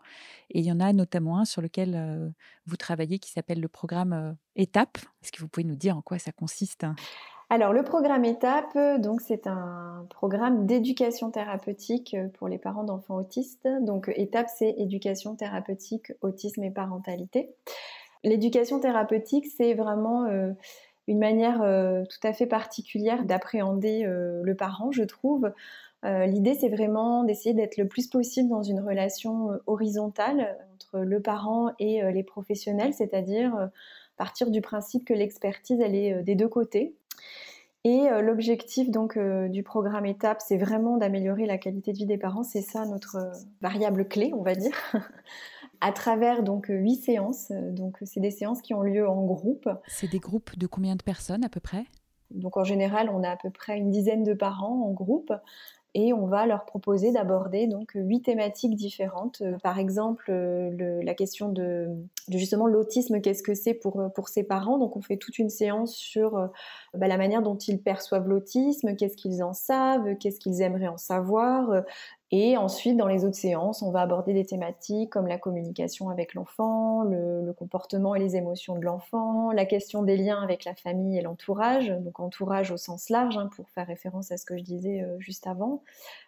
Et 0.51 0.61
il 0.61 0.65
y 0.65 0.73
en 0.73 0.81
a 0.81 0.93
notamment 0.93 1.39
un 1.39 1.45
sur 1.45 1.61
lequel 1.61 2.33
vous 2.67 2.77
travaillez 2.77 3.19
qui 3.19 3.31
s'appelle 3.31 3.61
le 3.61 3.69
programme 3.69 4.37
Étape. 4.55 4.99
Est-ce 5.23 5.33
que 5.33 5.41
vous 5.41 5.49
pouvez 5.49 5.65
nous 5.65 5.77
dire 5.77 5.97
en 5.97 6.03
quoi 6.03 6.19
ça 6.19 6.33
consiste? 6.33 6.87
Alors 7.53 7.73
le 7.73 7.83
programme 7.83 8.25
Étape, 8.25 8.79
donc 9.01 9.21
c'est 9.21 9.49
un 9.49 10.07
programme 10.09 10.67
d'éducation 10.67 11.33
thérapeutique 11.33 12.17
pour 12.35 12.47
les 12.47 12.59
parents 12.59 12.85
d'enfants 12.85 13.17
autistes. 13.17 13.69
Donc 13.83 14.09
Étape, 14.15 14.47
c'est 14.57 14.71
éducation 14.79 15.35
thérapeutique, 15.35 16.13
autisme 16.23 16.63
et 16.63 16.71
parentalité. 16.71 17.51
L'éducation 18.23 18.81
thérapeutique, 18.81 19.47
c'est 19.47 19.75
vraiment 19.75 20.25
euh, 20.27 20.53
une 21.09 21.19
manière 21.19 21.63
euh, 21.63 22.05
tout 22.05 22.27
à 22.27 22.33
fait 22.33 22.47
particulière 22.47 23.25
d'appréhender 23.25 24.05
euh, 24.05 24.43
le 24.45 24.55
parent, 24.55 24.93
je 24.93 25.03
trouve. 25.03 25.53
L'idée, 26.03 26.55
c'est 26.55 26.71
vraiment 26.71 27.25
d'essayer 27.25 27.55
d'être 27.55 27.77
le 27.77 27.87
plus 27.87 28.07
possible 28.07 28.49
dans 28.49 28.63
une 28.63 28.81
relation 28.81 29.51
horizontale 29.67 30.57
entre 30.73 31.01
le 31.01 31.21
parent 31.21 31.73
et 31.79 32.01
les 32.11 32.23
professionnels, 32.23 32.95
c'est-à-dire 32.95 33.69
partir 34.17 34.51
du 34.51 34.63
principe 34.63 35.05
que 35.05 35.13
l'expertise, 35.13 35.79
elle 35.79 35.95
est 35.95 36.23
des 36.23 36.37
deux 36.37 36.49
côtés. 36.49 36.95
Et 37.85 38.09
l'objectif 38.23 38.91
donc 38.91 39.19
du 39.19 39.63
programme 39.63 40.07
étape, 40.07 40.41
c'est 40.41 40.57
vraiment 40.57 40.97
d'améliorer 40.97 41.45
la 41.45 41.59
qualité 41.59 41.93
de 41.93 41.99
vie 41.99 42.07
des 42.07 42.17
parents. 42.17 42.45
C'est 42.45 42.63
ça 42.63 42.87
notre 42.87 43.19
variable 43.61 44.09
clé, 44.09 44.33
on 44.35 44.43
va 44.43 44.55
dire. 44.55 44.73
à 45.81 45.93
travers 45.93 46.43
donc 46.43 46.67
huit 46.69 46.97
séances. 46.97 47.51
Donc 47.51 47.99
c'est 48.03 48.21
des 48.21 48.31
séances 48.31 48.63
qui 48.63 48.75
ont 48.75 48.83
lieu 48.83 49.09
en 49.09 49.25
groupe. 49.25 49.69
C'est 49.89 50.11
des 50.11 50.19
groupes 50.19 50.59
de 50.59 50.67
combien 50.67 50.97
de 50.97 51.03
personnes 51.03 51.45
à 51.45 51.49
peu 51.49 51.61
près? 51.61 51.85
Donc 52.31 52.57
en 52.57 52.65
général, 52.65 53.11
on 53.13 53.23
a 53.23 53.31
à 53.31 53.37
peu 53.37 53.51
près 53.51 53.77
une 53.77 53.91
dizaine 53.91 54.23
de 54.23 54.35
parents 54.35 54.85
en 54.87 54.93
groupe 54.93 55.33
et 55.95 56.13
on 56.13 56.27
va 56.27 56.47
leur 56.47 56.67
proposer 56.67 57.11
d'aborder 57.11 57.67
donc 57.67 57.93
huit 57.95 58.23
thématiques 58.23 58.77
différentes. 58.77 59.41
Euh, 59.43 59.59
par 59.59 59.79
exemple, 59.79 60.27
euh, 60.31 61.03
la 61.03 61.15
question 61.15 61.49
de, 61.49 61.89
justement 62.29 62.67
l'autisme, 62.67 63.21
qu'est-ce 63.21 63.43
que 63.43 63.55
c'est 63.55 63.75
pour 63.75 64.13
pour 64.15 64.29
ses 64.29 64.45
parents? 64.45 64.79
Donc 64.79 64.97
on 64.97 65.01
fait 65.01 65.17
toute 65.17 65.39
une 65.39 65.51
séance 65.51 65.95
sur 65.95 66.37
euh, 66.37 66.47
bah, 66.95 67.09
la 67.09 67.17
manière 67.17 67.43
dont 67.43 67.57
ils 67.57 67.83
perçoivent 67.83 68.29
l'autisme, 68.29 68.95
qu'est-ce 68.95 69.17
qu'ils 69.17 69.43
en 69.43 69.53
savent, 69.53 70.17
qu'est-ce 70.19 70.39
qu'ils 70.39 70.63
aimeraient 70.63 70.89
en 70.89 70.99
savoir, 70.99 71.83
Et 72.33 72.57
ensuite, 72.57 72.97
dans 72.97 73.09
les 73.09 73.25
autres 73.25 73.37
séances, 73.37 73.83
on 73.83 73.91
va 73.91 74.03
aborder 74.03 74.33
des 74.33 74.47
thématiques 74.47 75.11
comme 75.11 75.27
la 75.27 75.37
communication 75.37 76.11
avec 76.11 76.35
l'enfant, 76.35 77.03
le, 77.03 77.53
comportement 77.59 78.15
et 78.15 78.21
les 78.21 78.37
émotions 78.37 78.77
de 78.77 78.85
l'enfant, 78.85 79.51
la 79.51 79.65
question 79.67 80.05
des 80.05 80.17
liens 80.17 80.41
avec 80.41 80.65
la 80.65 80.75
famille 80.77 81.19
et 81.19 81.23
l'entourage, 81.23 81.89
donc 81.89 82.21
entourage 82.21 82.71
au 82.71 82.77
sens 82.77 83.11
large, 83.11 83.37
hein, 83.37 83.51
pour 83.57 83.69
faire 83.71 83.87
référence 83.87 84.31
à 84.31 84.37
ce 84.37 84.45
que 84.45 84.57
je 84.57 84.63
disais 84.63 85.03
euh, 85.03 85.19
juste 85.19 85.49
avant, 85.49 85.83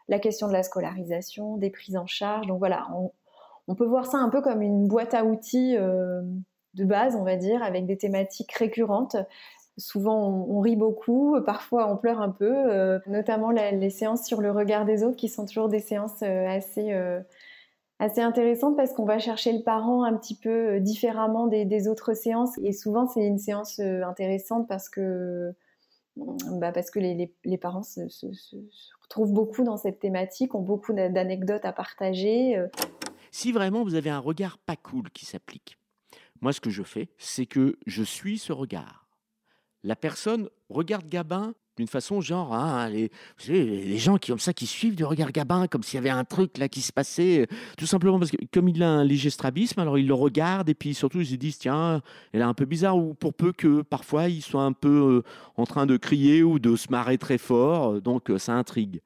la 0.09 0.19
question 0.19 0.49
de 0.49 0.53
la 0.53 0.65
scolarisation, 0.65 1.57
des 1.57 1.71
prises 1.71 1.97
en 1.97 2.07
charge. 2.07 2.49
Donc 2.49 2.59
voilà, 2.59 2.89
on, 3.69 3.75
peut 3.77 3.87
voir 3.87 4.07
ça 4.07 4.19
un 4.19 4.29
peu 4.29 4.43
comme 4.43 4.61
une 4.61 4.89
boîte 4.89 5.15
à 5.15 5.25
outils 5.25 5.77
euh, 5.77 6.21
de 6.75 6.85
base, 6.85 7.15
on 7.15 7.23
va 7.23 7.37
dire, 7.37 7.63
avec 7.63 7.87
des 7.87 7.97
thématiques 7.97 8.53
récurrentes 8.53 9.17
Souvent, 9.79 10.29
on, 10.29 10.61
rit 10.61 10.77
beaucoup, 10.77 11.41
parfois 11.47 11.91
on 11.91 11.97
pleure 11.97 12.21
un 12.21 12.29
peu, 12.29 12.53
euh, 12.53 12.99
notamment 13.07 13.51
les 13.51 13.89
séances 13.89 14.27
sur 14.27 14.43
le 14.43 14.51
regard 14.51 14.85
des 14.85 15.03
autres 15.03 15.17
qui 15.17 15.31
sont 15.31 15.47
toujours 15.47 15.71
des 15.71 15.81
séances 15.81 16.23
euh, 16.23 16.47
assez, 16.47 16.93
euh, 16.93 17.21
assez 17.99 18.21
intéressantes 18.21 18.77
parce 18.77 18.93
qu'on 18.93 19.07
va 19.07 19.19
chercher 19.19 19.51
le 19.51 19.63
parent 19.63 20.05
un 20.05 20.15
petit 20.15 20.37
peu 20.37 20.79
différemment 20.79 21.47
des, 21.47 21.89
autres 21.89 22.13
séances. 22.13 22.59
Et 22.59 22.73
souvent, 22.73 23.07
c'est 23.07 23.27
une 23.27 23.39
séance 23.39 23.81
intéressante 23.81 24.69
parce 24.69 24.91
que, 24.91 25.55
bah 26.17 26.71
parce 26.73 26.91
que 26.91 26.99
les, 26.99 27.33
les, 27.47 27.57
parents 27.57 27.83
se, 27.83 28.09
se, 28.11 28.27
retrouvent 29.03 29.33
beaucoup 29.33 29.65
dans 29.65 29.79
cette 29.79 30.01
thématique, 30.01 30.55
ont 30.55 30.61
beaucoup 30.61 30.93
d'anecdotes 30.93 31.65
à 31.65 31.73
partager. 31.73 32.63
Si 33.31 33.53
vraiment 33.53 33.85
vous 33.85 33.95
avez 33.95 34.11
un 34.11 34.19
regard 34.19 34.59
pas 34.59 34.77
cool 34.77 35.09
qui 35.11 35.25
s'applique, 35.25 35.79
moi 36.43 36.53
ce 36.53 36.61
que 36.61 36.69
je 36.69 36.83
fais, 36.83 37.09
c'est 37.17 37.47
que 37.47 37.79
je 37.87 38.03
suis 38.03 38.37
ce 38.37 38.53
regard 38.53 39.02
la 39.85 39.97
personne 39.97 40.49
regarde 40.69 41.09
Gabin 41.09 41.55
d'une 41.79 41.87
façon 41.87 42.21
genre, 42.21 42.55
hein, 42.55 42.91
les, 42.91 43.11
les, 43.49 43.97
gens 43.97 44.19
qui 44.19 44.31
comme 44.31 44.39
ça 44.39 44.53
qui 44.53 44.67
suivent 44.67 44.95
du 44.95 45.05
regard 45.05 45.33
Gabin 45.33 45.67
comme 45.69 45.83
s'il 45.83 45.95
y 45.95 45.99
avait 45.99 46.11
un 46.11 46.25
truc 46.25 46.59
là 46.59 46.69
qui 46.69 46.83
se 46.83 46.93
passait, 46.93 47.47
tout 47.79 47.87
simplement 47.87 48.19
parce 48.19 48.31
que 48.31 48.37
comme 48.53 48.69
il 48.69 48.83
a 48.83 48.91
un 48.91 49.05
léger 49.05 49.31
strabisme, 49.31 49.81
alors 49.81 49.99
il 49.99 50.07
le 50.07 50.15
regarde 50.15 50.69
et 50.69 50.75
puis 50.75 50.93
surtout 50.93 51.21
ils 51.21 51.29
se 51.29 51.35
disent 51.37 51.59
tiens, 51.59 52.03
elle 52.33 52.41
est 52.41 52.45
un 52.45 52.53
peu 52.53 52.67
bizarre 52.67 52.99
ou 52.99 53.15
pour 53.15 53.33
peu 53.33 53.53
que 53.53 53.81
parfois 53.81 54.29
ils 54.29 54.43
soient 54.43 54.65
un 54.65 54.73
peu 54.73 55.23
euh, 55.25 55.31
en 55.57 55.65
train 55.65 55.87
de 55.87 55.97
crier 55.97 56.43
ou 56.43 56.59
de 56.59 56.77
se 56.77 56.91
marrer 56.91 57.17
très 57.17 57.39
fort, 57.39 57.95
euh, 57.95 58.01
donc 58.01 58.31
euh, 58.31 58.39
ça 58.39 58.53
intrigue. 58.53 59.01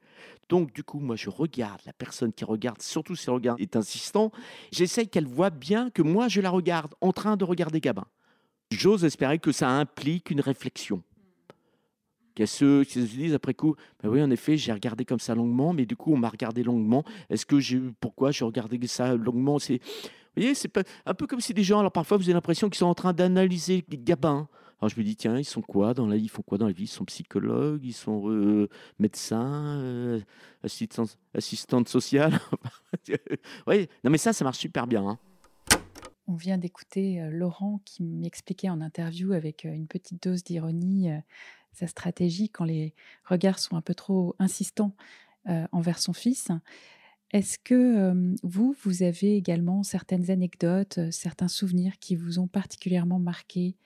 Donc, 0.48 0.72
du 0.72 0.84
coup, 0.84 1.00
moi, 1.00 1.16
je 1.16 1.28
regarde 1.28 1.80
la 1.86 1.92
personne 1.92 2.32
qui 2.32 2.44
regarde, 2.44 2.80
surtout 2.80 3.16
si 3.16 3.26
le 3.26 3.32
regard 3.32 3.56
est 3.58 3.74
insistant. 3.74 4.30
J'essaye 4.70 5.08
qu'elle 5.08 5.26
voit 5.26 5.50
bien 5.50 5.90
que 5.90 6.02
moi, 6.02 6.28
je 6.28 6.40
la 6.40 6.50
regarde 6.50 6.94
en 7.00 7.12
train 7.12 7.36
de 7.36 7.44
regarder 7.44 7.80
Gabin. 7.80 8.06
J'ose 8.70 9.04
espérer 9.04 9.38
que 9.38 9.52
ça 9.52 9.68
implique 9.70 10.30
une 10.30 10.40
réflexion. 10.40 11.02
A 12.38 12.46
ceux 12.46 12.84
qui 12.84 13.00
se 13.00 13.16
disent 13.16 13.32
après 13.32 13.54
coup, 13.54 13.76
ben 14.02 14.10
oui, 14.10 14.22
en 14.22 14.30
effet, 14.30 14.58
j'ai 14.58 14.72
regardé 14.72 15.06
comme 15.06 15.20
ça 15.20 15.34
longuement, 15.34 15.72
mais 15.72 15.86
du 15.86 15.96
coup, 15.96 16.12
on 16.12 16.18
m'a 16.18 16.28
regardé 16.28 16.62
longuement. 16.62 17.02
Est-ce 17.30 17.46
que 17.46 17.60
j'ai, 17.60 17.80
pourquoi 17.98 18.30
j'ai 18.30 18.44
regardé 18.44 18.84
ça 18.86 19.14
longuement? 19.14 19.58
C'est, 19.58 19.78
vous 19.78 20.42
voyez, 20.42 20.54
c'est 20.54 20.70
un 21.06 21.14
peu 21.14 21.26
comme 21.26 21.40
si 21.40 21.54
des 21.54 21.62
gens, 21.62 21.78
alors 21.78 21.92
parfois, 21.92 22.18
vous 22.18 22.24
avez 22.24 22.34
l'impression 22.34 22.68
qu'ils 22.68 22.80
sont 22.80 22.86
en 22.86 22.94
train 22.94 23.14
d'analyser 23.14 23.84
les 23.88 23.96
gabins. 23.96 24.48
Alors 24.78 24.90
je 24.90 24.98
me 25.00 25.04
dis, 25.04 25.16
tiens, 25.16 25.38
ils 25.38 25.46
sont 25.46 25.62
quoi 25.62 25.94
dans 25.94 26.06
la 26.06 26.16
Ils 26.16 26.28
font 26.28 26.42
quoi 26.42 26.58
dans 26.58 26.66
la 26.66 26.72
vie? 26.72 26.84
Ils 26.84 26.88
sont 26.88 27.06
psychologues, 27.06 27.82
ils 27.82 27.94
sont 27.94 28.28
euh, 28.28 28.68
médecins, 28.98 30.20
assistantes, 30.62 31.88
sociales. 31.88 32.38
oui, 33.66 33.88
non 34.04 34.10
mais 34.10 34.18
ça, 34.18 34.34
ça 34.34 34.44
marche 34.44 34.58
super 34.58 34.86
bien. 34.86 35.08
Hein. 35.08 35.18
On 36.28 36.34
vient 36.34 36.58
d'écouter 36.58 37.20
Laurent 37.30 37.80
qui 37.84 38.02
m'expliquait 38.02 38.68
en 38.68 38.80
interview 38.80 39.32
avec 39.32 39.64
une 39.64 39.86
petite 39.86 40.22
dose 40.22 40.42
d'ironie 40.42 41.08
sa 41.72 41.86
stratégie 41.86 42.48
quand 42.48 42.64
les 42.64 42.94
regards 43.24 43.58
sont 43.58 43.76
un 43.76 43.80
peu 43.80 43.94
trop 43.94 44.34
insistants 44.38 44.92
envers 45.70 46.00
son 46.00 46.12
fils. 46.12 46.48
Est-ce 47.32 47.58
que 47.58 48.34
vous, 48.42 48.74
vous 48.82 49.02
avez 49.04 49.36
également 49.36 49.84
certaines 49.84 50.30
anecdotes, 50.30 50.98
certains 51.12 51.48
souvenirs 51.48 51.92
qui 52.00 52.16
vous 52.16 52.40
ont 52.40 52.48
particulièrement 52.48 53.20
marqué 53.20 53.76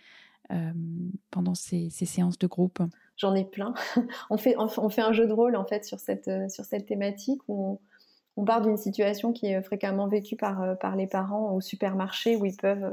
pendant 1.30 1.54
ces, 1.54 1.90
séances 1.90 2.38
de 2.38 2.46
groupe? 2.46 2.80
J'en 3.16 3.34
ai 3.34 3.44
plein. 3.44 3.74
on, 4.30 4.38
fait, 4.38 4.56
un 4.56 5.12
jeu 5.12 5.26
de 5.26 5.32
rôle 5.32 5.56
en 5.56 5.66
fait 5.66 5.84
sur 5.84 5.98
cette, 5.98 6.30
sur 6.50 6.64
cette 6.64 6.86
thématique 6.86 7.42
où 7.48 7.80
on 8.40 8.44
part 8.46 8.62
d'une 8.62 8.78
situation 8.78 9.34
qui 9.34 9.48
est 9.48 9.60
fréquemment 9.60 10.08
vécue 10.08 10.34
par, 10.34 10.62
euh, 10.62 10.74
par 10.74 10.96
les 10.96 11.06
parents 11.06 11.52
au 11.52 11.60
supermarché 11.60 12.36
où 12.36 12.46
ils 12.46 12.56
peuvent. 12.56 12.84
Euh, 12.84 12.92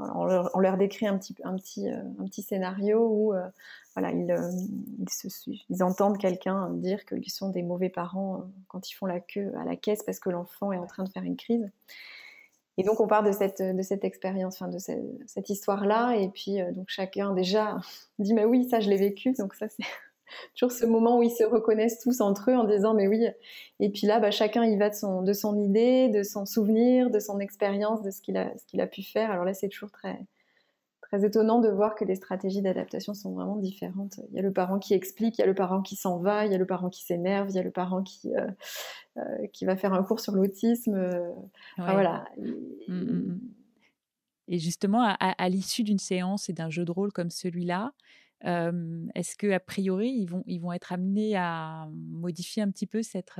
on 0.00 0.58
leur, 0.58 0.76
décrit 0.76 1.06
un 1.06 1.16
petit, 1.18 1.36
un 1.44 1.54
petit, 1.54 1.88
euh, 1.88 2.00
un 2.18 2.24
petit 2.24 2.42
scénario 2.42 3.06
où 3.06 3.32
voilà, 3.94 4.10
ils, 4.10 4.36
ils, 5.68 5.82
entendent 5.84 6.18
quelqu'un 6.18 6.68
dire 6.70 7.04
qu'ils 7.04 7.30
sont 7.30 7.50
des 7.50 7.62
mauvais 7.62 7.90
parents 7.90 8.42
quand 8.66 8.90
ils 8.90 8.94
font 8.94 9.06
la 9.06 9.20
queue 9.20 9.52
à 9.56 9.64
la 9.64 9.76
caisse 9.76 10.02
parce 10.02 10.18
que 10.18 10.30
l'enfant 10.30 10.72
est 10.72 10.78
en 10.78 10.86
train 10.86 11.04
de 11.04 11.10
faire 11.10 11.22
une 11.22 11.36
crise. 11.36 11.70
Et 12.76 12.82
donc 12.82 12.98
on 12.98 13.06
part 13.06 13.22
de 13.22 13.30
cette, 13.30 13.62
de 13.62 13.82
cette 13.82 14.02
expérience, 14.02 14.60
de 14.64 14.78
cette, 14.78 15.04
cette 15.28 15.48
histoire-là, 15.48 16.16
et 16.16 16.28
puis 16.28 16.58
donc 16.72 16.86
chacun 16.88 17.32
déjà 17.32 17.78
dit 18.18 18.34
mais 18.34 18.44
oui 18.44 18.68
ça 18.68 18.80
je 18.80 18.90
l'ai 18.90 18.96
vécu, 18.96 19.32
donc 19.34 19.54
ça 19.54 19.68
c'est 19.68 19.84
toujours 20.54 20.72
ce 20.72 20.86
moment 20.86 21.18
où 21.18 21.22
ils 21.22 21.30
se 21.30 21.44
reconnaissent 21.44 22.00
tous 22.00 22.20
entre 22.20 22.50
eux 22.50 22.54
en 22.54 22.64
disant 22.64 22.94
mais 22.94 23.08
oui. 23.08 23.26
Et 23.80 23.90
puis 23.90 24.06
là, 24.06 24.20
bah, 24.20 24.30
chacun 24.30 24.64
y 24.64 24.76
va 24.76 24.90
de 24.90 24.94
son, 24.94 25.22
de 25.22 25.32
son 25.32 25.58
idée, 25.58 26.08
de 26.08 26.22
son 26.22 26.46
souvenir, 26.46 27.10
de 27.10 27.18
son 27.18 27.40
expérience, 27.40 28.02
de 28.02 28.10
ce 28.10 28.20
qu'il 28.20 28.36
a, 28.36 28.56
ce 28.56 28.64
qu'il 28.66 28.80
a 28.80 28.86
pu 28.86 29.02
faire. 29.02 29.30
Alors 29.30 29.44
là, 29.44 29.54
c'est 29.54 29.68
toujours 29.68 29.90
très, 29.90 30.18
très 31.02 31.24
étonnant 31.24 31.60
de 31.60 31.68
voir 31.68 31.94
que 31.94 32.04
les 32.04 32.14
stratégies 32.14 32.62
d'adaptation 32.62 33.14
sont 33.14 33.32
vraiment 33.32 33.56
différentes. 33.56 34.20
Il 34.30 34.36
y 34.36 34.38
a 34.38 34.42
le 34.42 34.52
parent 34.52 34.78
qui 34.78 34.94
explique, 34.94 35.38
il 35.38 35.40
y 35.40 35.44
a 35.44 35.46
le 35.46 35.54
parent 35.54 35.82
qui 35.82 35.96
s'en 35.96 36.18
va, 36.18 36.46
il 36.46 36.52
y 36.52 36.54
a 36.54 36.58
le 36.58 36.66
parent 36.66 36.88
qui 36.88 37.04
s'énerve, 37.04 37.50
il 37.50 37.56
y 37.56 37.58
a 37.58 37.62
le 37.62 37.70
parent 37.70 38.02
qui, 38.02 38.34
euh, 38.34 38.46
euh, 39.18 39.46
qui 39.52 39.64
va 39.64 39.76
faire 39.76 39.92
un 39.92 40.02
cours 40.02 40.20
sur 40.20 40.34
l'autisme. 40.34 41.10
voilà. 41.76 42.24
Mmh, 42.38 42.50
mmh, 42.88 42.94
mmh. 42.94 43.40
Et 44.48 44.58
justement, 44.58 45.02
à, 45.02 45.14
à 45.14 45.48
l'issue 45.48 45.84
d'une 45.84 45.98
séance 45.98 46.48
et 46.48 46.52
d'un 46.52 46.68
jeu 46.68 46.84
de 46.84 46.92
rôle 46.92 47.12
comme 47.12 47.30
celui-là, 47.30 47.92
est-ce 48.44 49.36
que 49.36 49.50
a 49.52 49.60
priori 49.60 50.10
ils 50.10 50.26
vont 50.26 50.42
ils 50.46 50.60
vont 50.60 50.72
être 50.72 50.92
amenés 50.92 51.34
à 51.36 51.88
modifier 51.92 52.62
un 52.62 52.70
petit 52.70 52.86
peu 52.86 53.02
cette 53.02 53.30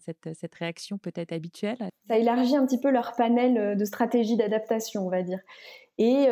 cette, 0.00 0.28
cette 0.34 0.54
réaction 0.54 0.98
peut-être 0.98 1.32
habituelle? 1.32 1.78
Ça 2.08 2.18
élargit 2.18 2.56
un 2.56 2.66
petit 2.66 2.80
peu 2.80 2.90
leur 2.90 3.12
panel 3.16 3.76
de 3.76 3.84
stratégies 3.84 4.36
d'adaptation, 4.36 5.06
on 5.06 5.10
va 5.10 5.22
dire. 5.22 5.40
Et 5.98 6.26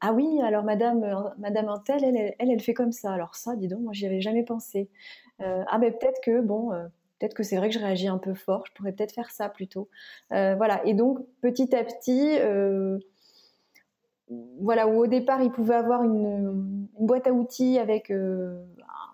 ah 0.00 0.12
oui, 0.12 0.40
alors 0.42 0.64
Madame 0.64 1.32
Madame 1.38 1.68
Antel, 1.68 2.04
elle, 2.04 2.16
elle, 2.16 2.50
elle, 2.50 2.60
fait 2.60 2.74
comme 2.74 2.92
ça. 2.92 3.12
Alors 3.12 3.36
ça, 3.36 3.56
dis 3.56 3.68
donc, 3.68 3.80
moi 3.80 3.92
j'y 3.92 4.06
avais 4.06 4.20
jamais 4.20 4.44
pensé. 4.44 4.88
ah 5.40 5.78
ben 5.78 5.92
peut-être 5.92 6.20
que 6.22 6.40
bon. 6.40 6.70
Peut-être 7.18 7.34
que 7.34 7.42
c'est 7.42 7.56
vrai 7.56 7.68
que 7.68 7.74
je 7.74 7.80
réagis 7.80 8.06
un 8.06 8.18
peu 8.18 8.32
fort, 8.32 8.64
je 8.66 8.72
pourrais 8.74 8.92
peut-être 8.92 9.12
faire 9.12 9.30
ça 9.32 9.48
plutôt. 9.48 9.88
voilà, 10.30 10.80
et 10.84 10.94
donc 10.94 11.18
petit 11.40 11.74
à 11.74 11.82
petit, 11.82 12.38
voilà, 14.60 14.88
où 14.88 14.98
au 14.98 15.06
départ 15.06 15.42
ils 15.42 15.50
pouvaient 15.50 15.74
avoir 15.74 16.02
une, 16.02 16.77
boîte 17.00 17.26
à 17.26 17.32
outils 17.32 17.78
avec 17.78 18.10
euh, 18.10 18.62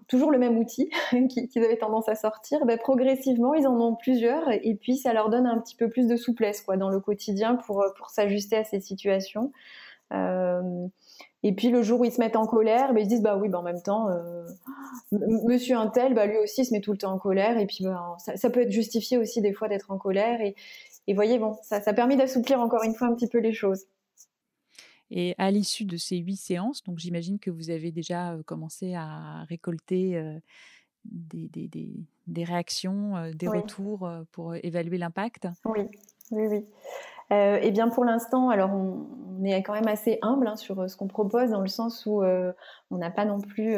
toujours 0.09 0.31
le 0.31 0.39
même 0.39 0.59
outil 0.59 0.91
qu'ils 1.29 1.65
avaient 1.65 1.77
tendance 1.77 2.09
à 2.09 2.15
sortir, 2.15 2.65
ben, 2.67 2.79
progressivement 2.79 3.55
ils 3.55 3.67
en 3.67 3.81
ont 3.81 3.95
plusieurs 3.95 4.51
et 4.51 4.75
puis 4.81 4.97
ça 4.97 5.13
leur 5.13 5.31
donne 5.31 5.47
un 5.47 5.59
petit 5.59 5.77
peu 5.77 5.89
plus 5.89 6.07
de 6.07 6.17
souplesse 6.17 6.63
quoi, 6.63 6.77
dans 6.77 6.91
le 6.91 7.01
quotidien 7.01 7.57
pour, 7.57 7.85
pour 7.97 8.11
s'ajuster 8.11 8.57
à 8.57 8.65
ces 8.65 8.81
situations. 8.81 9.53
Euh, 10.13 10.87
et 11.43 11.55
puis 11.55 11.69
le 11.69 11.83
jour 11.83 12.01
où 12.01 12.05
ils 12.05 12.13
se 12.13 12.21
mettent 12.21 12.37
en 12.37 12.47
colère, 12.47 12.95
ben, 12.95 13.01
ils 13.01 13.05
se 13.05 13.09
disent 13.11 13.23
bah 13.23 13.37
oui, 13.37 13.49
bah, 13.49 13.59
en 13.59 13.63
même 13.63 13.83
temps, 13.83 14.09
euh, 14.09 14.47
Monsieur 15.13 15.77
Intel, 15.77 16.15
bah, 16.15 16.27
lui 16.27 16.39
aussi 16.39 16.65
se 16.65 16.73
met 16.73 16.81
tout 16.81 16.93
le 16.93 16.99
temps 16.99 17.13
en 17.13 17.19
colère 17.19 17.59
et 17.59 17.67
puis 17.67 17.85
bah, 17.85 18.17
ça, 18.35 18.51
peut 18.51 18.63
être 18.63 18.71
justifié 18.71 19.19
aussi 19.19 19.41
des 19.41 19.53
fois 19.53 19.69
d'être 19.69 19.91
en 19.91 19.99
colère 19.99 20.41
et, 20.41 20.55
et 21.07 21.15
voyez 21.15 21.39
bon, 21.39 21.57
ça, 21.63 21.81
ça 21.81 21.93
permet 21.93 22.17
d'assouplir 22.17 22.61
encore 22.61 22.83
une 22.85 22.95
fois 22.95 23.09
un 23.09 23.15
petit 23.15 23.29
peu 23.29 23.39
les 23.39 23.53
choses. 23.53 23.85
Et 25.17 25.37
à 25.39 25.53
l'issue 25.53 25.85
de 25.85 25.97
ces 25.97 26.17
huit 26.17 26.37
séances, 26.37 26.83
donc 26.83 26.99
j'imagine 26.99 27.39
que 27.39 27.51
vous 27.51 27.71
avez 27.71 27.93
déjà 27.93 28.37
commencé 28.47 28.95
à 28.95 29.45
récolter 29.45 30.21
des, 31.05 31.49
des, 31.49 31.69
des, 31.69 31.93
des, 32.27 32.45
réactions, 32.45 33.31
des 33.33 33.47
retours 33.47 34.11
pour 34.33 34.57
évaluer 34.57 34.99
l'impact? 34.99 35.47
Oui, 35.67 35.83
oui, 36.33 36.47
oui. 36.49 36.65
Euh, 37.33 37.59
eh 37.63 37.71
bien, 37.71 37.89
pour 37.89 38.05
l'instant, 38.05 38.51
alors 38.51 38.71
on, 38.71 39.07
est 39.45 39.63
quand 39.63 39.75
même 39.75 39.89
assez 39.89 40.19
humble 40.23 40.47
hein, 40.47 40.57
sur 40.57 40.81
euh, 40.81 40.89
ce 40.89 40.97
qu'on 40.97 41.09
propose, 41.09 41.51
dans 41.51 41.61
le 41.61 41.69
sens 41.69 42.07
où 42.07 42.23
euh, 42.23 42.53
on 42.91 42.97
n'a 42.97 43.11
pas 43.11 43.25
non 43.27 43.41
plus, 43.41 43.77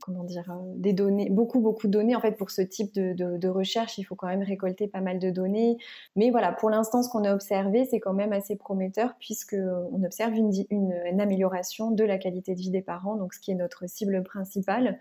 comment 0.00 0.24
dire, 0.24 0.54
des 0.76 0.92
données, 0.92 1.30
beaucoup, 1.30 1.60
beaucoup 1.60 1.86
de 1.86 1.92
données. 1.92 2.14
En 2.14 2.20
fait, 2.20 2.32
pour 2.32 2.50
ce 2.50 2.62
type 2.62 2.92
de, 2.94 3.48
recherche, 3.48 3.98
il 3.98 4.04
faut 4.04 4.14
quand 4.14 4.26
même 4.26 4.42
récolter 4.42 4.86
pas 4.86 5.00
mal 5.00 5.18
de 5.18 5.30
données. 5.30 5.78
Mais 6.16 6.30
voilà, 6.30 6.52
pour 6.52 6.70
l'instant, 6.70 7.02
ce 7.02 7.08
qu'on 7.08 7.24
a 7.24 7.32
observé, 7.32 7.86
c'est 7.86 8.00
quand 8.00 8.12
même 8.12 8.32
assez 8.32 8.56
prometteur, 8.56 9.14
puisque 9.18 9.56
on 9.92 10.04
observe 10.04 10.34
une, 10.34 10.52
une, 10.70 11.20
amélioration 11.20 11.90
de 11.90 12.04
la 12.04 12.18
qualité 12.18 12.54
de 12.54 12.60
vie 12.60 12.70
des 12.70 12.82
parents, 12.82 13.16
donc 13.16 13.34
ce 13.34 13.40
qui 13.40 13.50
est 13.50 13.56
notre 13.56 13.88
cible 13.88 14.22
principale. 14.22 14.98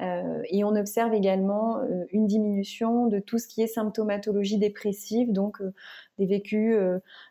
Euh, 0.00 0.42
et 0.48 0.64
on 0.64 0.76
observe 0.76 1.12
également 1.12 1.78
euh, 1.78 2.04
une 2.12 2.26
diminution 2.26 3.06
de 3.06 3.18
tout 3.18 3.38
ce 3.38 3.48
qui 3.48 3.62
est 3.62 3.66
symptomatologie 3.66 4.58
dépressive, 4.58 5.32
donc 5.32 5.60
euh, 5.60 5.72
des 6.18 6.26
vécus 6.26 6.76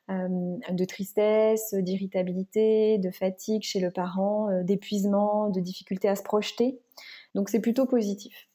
de 0.10 0.86
tristesse, 0.86 1.74
d'irritabilité, 1.74 2.98
de 2.98 3.12
fatigue 3.12 3.64
chez 3.64 3.80
le 3.82 3.92
parent, 3.92 4.50
d'épuisement, 4.64 5.50
de 5.50 5.60
difficulté 5.60 6.08
à 6.08 6.16
se 6.16 6.24
projeter. 6.24 6.80
Donc 7.36 7.50
c'est 7.50 7.60
plutôt 7.60 7.86
positif. 7.86 8.47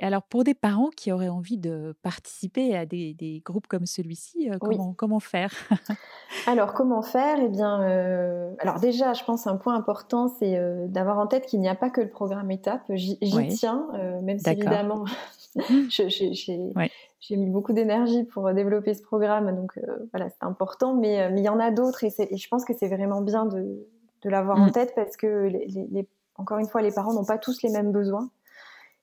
Et 0.00 0.04
alors, 0.04 0.22
pour 0.22 0.44
des 0.44 0.54
parents 0.54 0.88
qui 0.96 1.12
auraient 1.12 1.28
envie 1.28 1.58
de 1.58 1.94
participer 2.02 2.74
à 2.74 2.86
des, 2.86 3.12
des 3.12 3.42
groupes 3.44 3.66
comme 3.66 3.84
celui-ci, 3.84 4.50
euh, 4.50 4.56
Oui. 4.62 4.78
comment, 4.96 5.20
faire? 5.20 5.52
Alors, 6.46 6.72
comment 6.72 7.02
faire? 7.02 7.36
Eh 7.38 7.48
bien, 7.48 7.82
euh, 7.82 8.50
alors 8.60 8.80
déjà, 8.80 9.12
je 9.12 9.22
pense 9.24 9.46
un 9.46 9.56
point 9.56 9.74
important, 9.74 10.28
c'est 10.28 10.56
euh, 10.56 10.86
d'avoir 10.88 11.18
en 11.18 11.26
tête 11.26 11.44
qu'il 11.44 11.60
n'y 11.60 11.68
a 11.68 11.74
pas 11.74 11.90
que 11.90 12.00
le 12.00 12.08
programme 12.08 12.50
étape. 12.50 12.80
J'y 12.94 13.18
tiens, 13.48 13.88
même 14.22 14.38
si 14.38 14.48
évidemment, 14.48 15.04
je- 15.88 16.08
j'ai 16.08 16.72
Ouais. 16.74 16.90
mis 17.36 17.50
beaucoup 17.50 17.74
d'énergie 17.74 18.24
pour 18.24 18.50
développer 18.54 18.94
ce 18.94 19.02
programme, 19.02 19.54
donc 19.54 19.78
voilà, 20.12 20.30
c'est 20.30 20.42
important. 20.46 20.94
Mais 20.94 21.30
mais 21.30 21.40
il 21.42 21.44
y 21.44 21.48
en 21.50 21.60
a 21.60 21.70
d'autres 21.70 22.04
et, 22.04 22.10
je 22.10 22.48
pense 22.48 22.64
que 22.64 22.72
c'est 22.74 22.88
vraiment 22.88 23.20
bien 23.20 23.44
de, 23.44 23.86
de 24.22 24.28
l'avoir 24.30 24.58
en 24.58 24.68
Mm. 24.68 24.72
tête 24.72 24.92
parce 24.94 25.16
que, 25.18 25.26
les, 25.48 25.66
les- 25.66 25.88
les- 25.90 26.08
encore 26.36 26.58
une 26.58 26.68
fois, 26.68 26.80
les 26.80 26.92
parents 26.92 27.12
n'ont 27.12 27.24
pas 27.26 27.36
tous 27.38 27.60
les 27.62 27.70
mêmes 27.70 27.92
besoins 27.92 28.30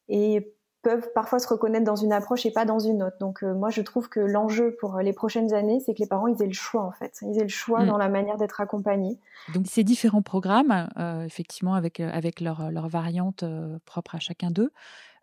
et 0.10 0.54
peuvent 0.88 1.12
parfois 1.14 1.40
se 1.40 1.48
reconnaître 1.48 1.86
dans 1.86 1.96
une 1.96 2.14
approche 2.14 2.46
et 2.46 2.52
pas 2.52 2.66
dans 2.66 2.80
une 2.80 3.04
autre. 3.04 3.18
Donc 3.20 3.44
euh, 3.44 3.54
moi 3.54 3.70
je 3.70 3.82
trouve 3.82 4.08
que 4.10 4.20
l'enjeu 4.20 4.76
pour 4.80 4.98
les 5.00 5.14
prochaines 5.14 5.54
années, 5.54 5.80
c'est 5.86 5.94
que 5.94 6.00
les 6.00 6.08
parents 6.08 6.28
ils 6.28 6.42
aient 6.42 6.48
le 6.48 6.54
choix 6.54 6.84
en 6.84 6.92
fait. 6.92 7.20
Ils 7.22 7.38
aient 7.40 7.44
le 7.44 7.50
choix 7.50 7.78
Mm. 7.84 7.88
dans 7.88 7.98
la 7.98 8.10
manière 8.10 8.38
d'être 8.38 8.62
accompagnés. 8.62 9.20
Donc, 9.54 9.66
ces 9.68 9.84
différents 9.84 10.22
programmes, 10.22 10.90
euh, 10.98 11.24
effectivement, 11.26 11.76
avec, 11.76 12.00
euh, 12.00 12.10
avec 12.12 12.42
leurs 12.42 12.72
leur 12.72 12.88
variantes 12.88 13.44
euh, 13.44 13.78
propres 13.86 14.16
à 14.16 14.20
chacun 14.20 14.52
d'eux, 14.52 14.72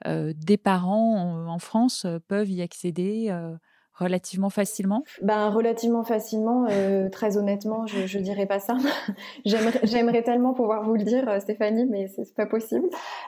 euh, 0.07 0.33
des 0.37 0.57
parents 0.57 1.17
en, 1.17 1.49
en 1.49 1.59
France 1.59 2.05
euh, 2.05 2.19
peuvent 2.29 2.51
y 2.51 2.63
accéder 2.63 3.29
euh, 3.31 3.55
relativement 3.95 4.51
facilement? 4.51 5.05
Ben 5.23 5.49
relativement 5.51 6.05
facilement, 6.05 6.67
euh, 6.71 7.09
très 7.09 7.37
honnêtement, 7.37 7.87
je, 7.87 8.07
je 8.07 8.19
dirais 8.19 8.47
pas 8.47 8.59
ça. 8.59 8.77
J'aimerais 9.45 10.23
tellement 10.23 10.53
pouvoir 10.55 10.83
vous 10.83 10.95
le 10.95 11.05
dire, 11.05 11.29
euh, 11.29 11.41
Stéphanie, 11.41 11.87
mais 11.87 12.09
c'est 12.09 12.25
c'est 12.25 12.35
pas 12.35 12.47
possible. 12.47 12.87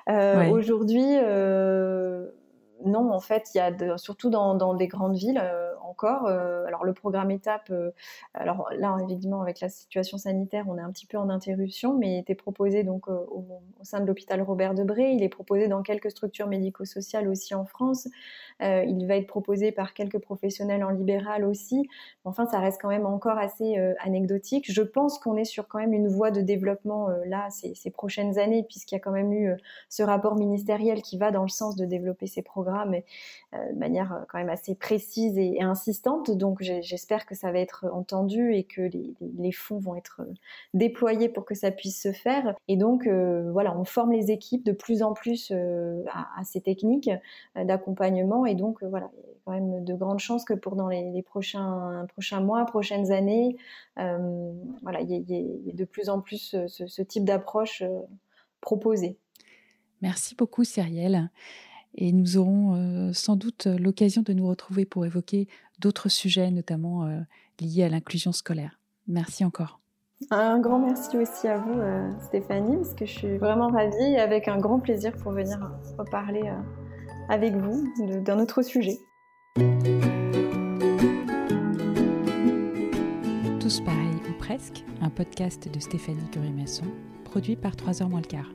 Euh, 0.08 0.36
Ouais. 0.36 0.50
Aujourd'hui, 0.50 1.04
euh, 1.06 2.26
non, 2.86 3.12
en 3.12 3.20
fait, 3.20 3.50
il 3.54 3.58
y 3.58 3.60
a 3.60 3.98
surtout 3.98 4.30
dans, 4.30 4.74
des 4.74 4.86
grandes 4.86 5.16
villes 5.16 5.40
euh, 5.42 5.74
encore. 5.82 6.26
euh, 6.26 6.64
alors 6.66 6.84
le 6.84 6.92
programme 6.92 7.30
étape, 7.30 7.68
euh, 7.70 7.90
alors 8.34 8.68
là 8.76 8.96
évidemment 9.08 9.42
avec 9.42 9.60
la 9.60 9.68
situation 9.68 10.18
sanitaire, 10.18 10.66
on 10.68 10.78
est 10.78 10.80
un 10.80 10.90
petit 10.90 11.06
peu 11.06 11.18
en 11.18 11.28
interruption, 11.28 11.94
mais 11.94 12.14
il 12.14 12.18
était 12.18 12.34
proposé 12.34 12.84
donc 12.84 13.08
au, 13.08 13.44
sein 13.82 14.00
de 14.00 14.06
l'hôpital 14.06 14.40
Robert 14.42 14.74
Debré. 14.74 15.12
Il 15.12 15.22
est 15.22 15.28
proposé 15.28 15.68
dans 15.68 15.82
quelques 15.82 16.10
structures 16.10 16.46
médico-sociales 16.46 17.28
aussi 17.28 17.54
en 17.54 17.64
France. 17.64 18.08
Il 18.60 19.06
va 19.06 19.16
être 19.16 19.26
proposé 19.26 19.70
par 19.70 19.92
quelques 19.92 20.18
professionnels 20.18 20.82
en 20.82 20.90
libéral 20.90 21.44
aussi. 21.44 21.88
Enfin, 22.24 22.46
ça 22.46 22.58
reste 22.58 22.80
quand 22.80 22.88
même 22.88 23.06
encore 23.06 23.38
assez 23.38 23.76
anecdotique. 24.00 24.70
Je 24.72 24.82
pense 24.82 25.18
qu'on 25.18 25.36
est 25.36 25.44
sur 25.44 25.68
quand 25.68 25.78
même 25.78 25.92
une 25.92 26.08
voie 26.08 26.30
de 26.30 26.40
développement 26.40 27.08
là 27.26 27.48
ces, 27.50 27.90
prochaines 27.90 28.38
années, 28.38 28.64
puisqu'il 28.64 28.94
y 28.94 28.98
a 28.98 29.00
quand 29.00 29.12
même 29.12 29.32
eu 29.32 29.54
ce 29.88 30.02
rapport 30.02 30.36
ministériel 30.36 31.02
qui 31.02 31.18
va 31.18 31.30
dans 31.30 31.42
le 31.42 31.48
sens 31.48 31.76
de 31.76 31.84
développer 31.84 32.26
ces 32.26 32.42
programmes 32.42 32.75
et, 32.94 33.04
euh, 33.54 33.72
de 33.72 33.78
manière 33.78 34.12
euh, 34.12 34.20
quand 34.28 34.38
même 34.38 34.48
assez 34.48 34.74
précise 34.74 35.38
et, 35.38 35.60
insistante. 35.62 36.30
Donc, 36.30 36.62
j'espère 36.62 37.26
que 37.26 37.34
ça 37.34 37.52
va 37.52 37.58
être 37.58 37.86
entendu 37.92 38.52
et 38.54 38.64
que 38.64 38.82
les, 39.20 39.52
fonds 39.52 39.78
vont 39.78 39.96
être 39.96 40.20
euh, 40.20 40.32
déployés 40.74 41.28
pour 41.28 41.44
que 41.44 41.54
ça 41.54 41.70
puisse 41.70 42.00
se 42.00 42.12
faire. 42.12 42.54
Et 42.68 42.76
donc, 42.76 43.08
voilà, 43.08 43.76
on 43.76 43.84
forme 43.84 44.12
les 44.12 44.30
équipes 44.30 44.64
de 44.64 44.72
plus 44.72 45.02
en 45.02 45.12
plus 45.12 45.52
à, 46.12 46.44
ces 46.44 46.60
techniques 46.60 47.10
d'accompagnement. 47.54 48.46
Et 48.46 48.54
donc, 48.54 48.82
voilà, 48.82 49.10
il 49.14 49.18
y 49.18 49.22
a 49.22 49.34
quand 49.44 49.52
même 49.52 49.84
de 49.84 49.94
grandes 49.94 50.18
chances 50.18 50.44
que 50.44 50.54
pour 50.54 50.76
dans 50.76 50.88
les, 50.88 51.22
prochains, 51.22 52.06
prochains 52.12 52.40
mois, 52.40 52.64
prochaines 52.66 53.12
années, 53.12 53.56
voilà, 53.96 55.00
il 55.00 55.10
y, 55.10 55.14
y 55.14 55.66
y 55.66 55.70
ait 55.70 55.72
de 55.72 55.84
plus 55.84 56.08
en 56.08 56.20
plus 56.20 56.56
ce, 56.66 57.02
type 57.02 57.24
d'approche 57.24 57.82
proposée. 58.60 59.18
Merci 60.02 60.34
beaucoup, 60.34 60.64
Cyrielle. 60.64 61.30
Et 61.96 62.12
nous 62.12 62.36
aurons 62.36 62.74
euh, 62.74 63.12
sans 63.12 63.36
doute 63.36 63.66
euh, 63.66 63.78
l'occasion 63.78 64.22
de 64.22 64.32
nous 64.32 64.46
retrouver 64.46 64.84
pour 64.84 65.06
évoquer 65.06 65.48
d'autres 65.80 66.08
sujets, 66.08 66.50
notamment 66.50 67.04
euh, 67.04 67.20
liés 67.60 67.84
à 67.84 67.88
l'inclusion 67.88 68.32
scolaire. 68.32 68.78
Merci 69.08 69.44
encore. 69.44 69.80
Un 70.30 70.58
grand 70.60 70.78
merci 70.78 71.16
aussi 71.18 71.46
à 71.46 71.58
vous, 71.58 71.78
euh, 71.78 72.10
Stéphanie, 72.20 72.76
parce 72.76 72.94
que 72.94 73.04
je 73.04 73.12
suis 73.12 73.36
vraiment 73.36 73.68
ravie 73.68 74.12
et 74.12 74.18
avec 74.18 74.48
un 74.48 74.58
grand 74.58 74.80
plaisir 74.80 75.12
pour 75.12 75.32
venir 75.32 75.58
reparler 75.98 76.42
euh, 76.44 77.28
avec 77.28 77.54
vous 77.54 77.92
d'un 78.22 78.40
autre 78.40 78.62
sujet. 78.62 78.98
Tous 83.60 83.80
pareils 83.80 84.22
ou 84.30 84.38
presque, 84.38 84.84
un 85.02 85.10
podcast 85.10 85.68
de 85.72 85.78
Stéphanie 85.78 86.28
Curie-Masson, 86.32 86.86
produit 87.24 87.56
par 87.56 87.74
3h 87.74 88.08
moins 88.08 88.22
le 88.22 88.26
quart. 88.26 88.50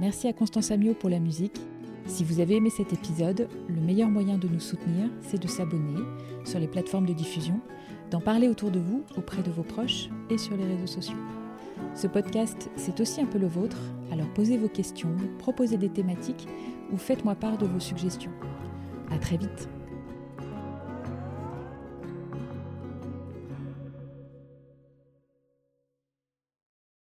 Merci 0.00 0.28
à 0.28 0.32
Constance 0.32 0.70
Amiot 0.70 0.94
pour 0.94 1.10
la 1.10 1.20
musique. 1.20 1.60
Si 2.06 2.22
vous 2.22 2.40
avez 2.40 2.56
aimé 2.56 2.70
cet 2.70 2.92
épisode, 2.92 3.48
le 3.68 3.80
meilleur 3.80 4.08
moyen 4.08 4.38
de 4.38 4.48
nous 4.48 4.60
soutenir, 4.60 5.10
c'est 5.22 5.42
de 5.42 5.48
s'abonner 5.48 6.00
sur 6.44 6.60
les 6.60 6.68
plateformes 6.68 7.06
de 7.06 7.12
diffusion, 7.12 7.60
d'en 8.10 8.20
parler 8.20 8.48
autour 8.48 8.70
de 8.70 8.78
vous, 8.78 9.02
auprès 9.16 9.42
de 9.42 9.50
vos 9.50 9.64
proches 9.64 10.08
et 10.30 10.38
sur 10.38 10.56
les 10.56 10.64
réseaux 10.64 10.86
sociaux. 10.86 11.18
Ce 11.94 12.06
podcast, 12.06 12.70
c'est 12.76 13.00
aussi 13.00 13.20
un 13.20 13.26
peu 13.26 13.38
le 13.38 13.48
vôtre, 13.48 13.80
alors 14.12 14.32
posez 14.34 14.56
vos 14.56 14.68
questions, 14.68 15.14
proposez 15.38 15.76
des 15.76 15.90
thématiques 15.90 16.46
ou 16.92 16.96
faites-moi 16.96 17.34
part 17.34 17.58
de 17.58 17.66
vos 17.66 17.80
suggestions. 17.80 18.32
À 19.10 19.18
très 19.18 19.36
vite 19.36 19.68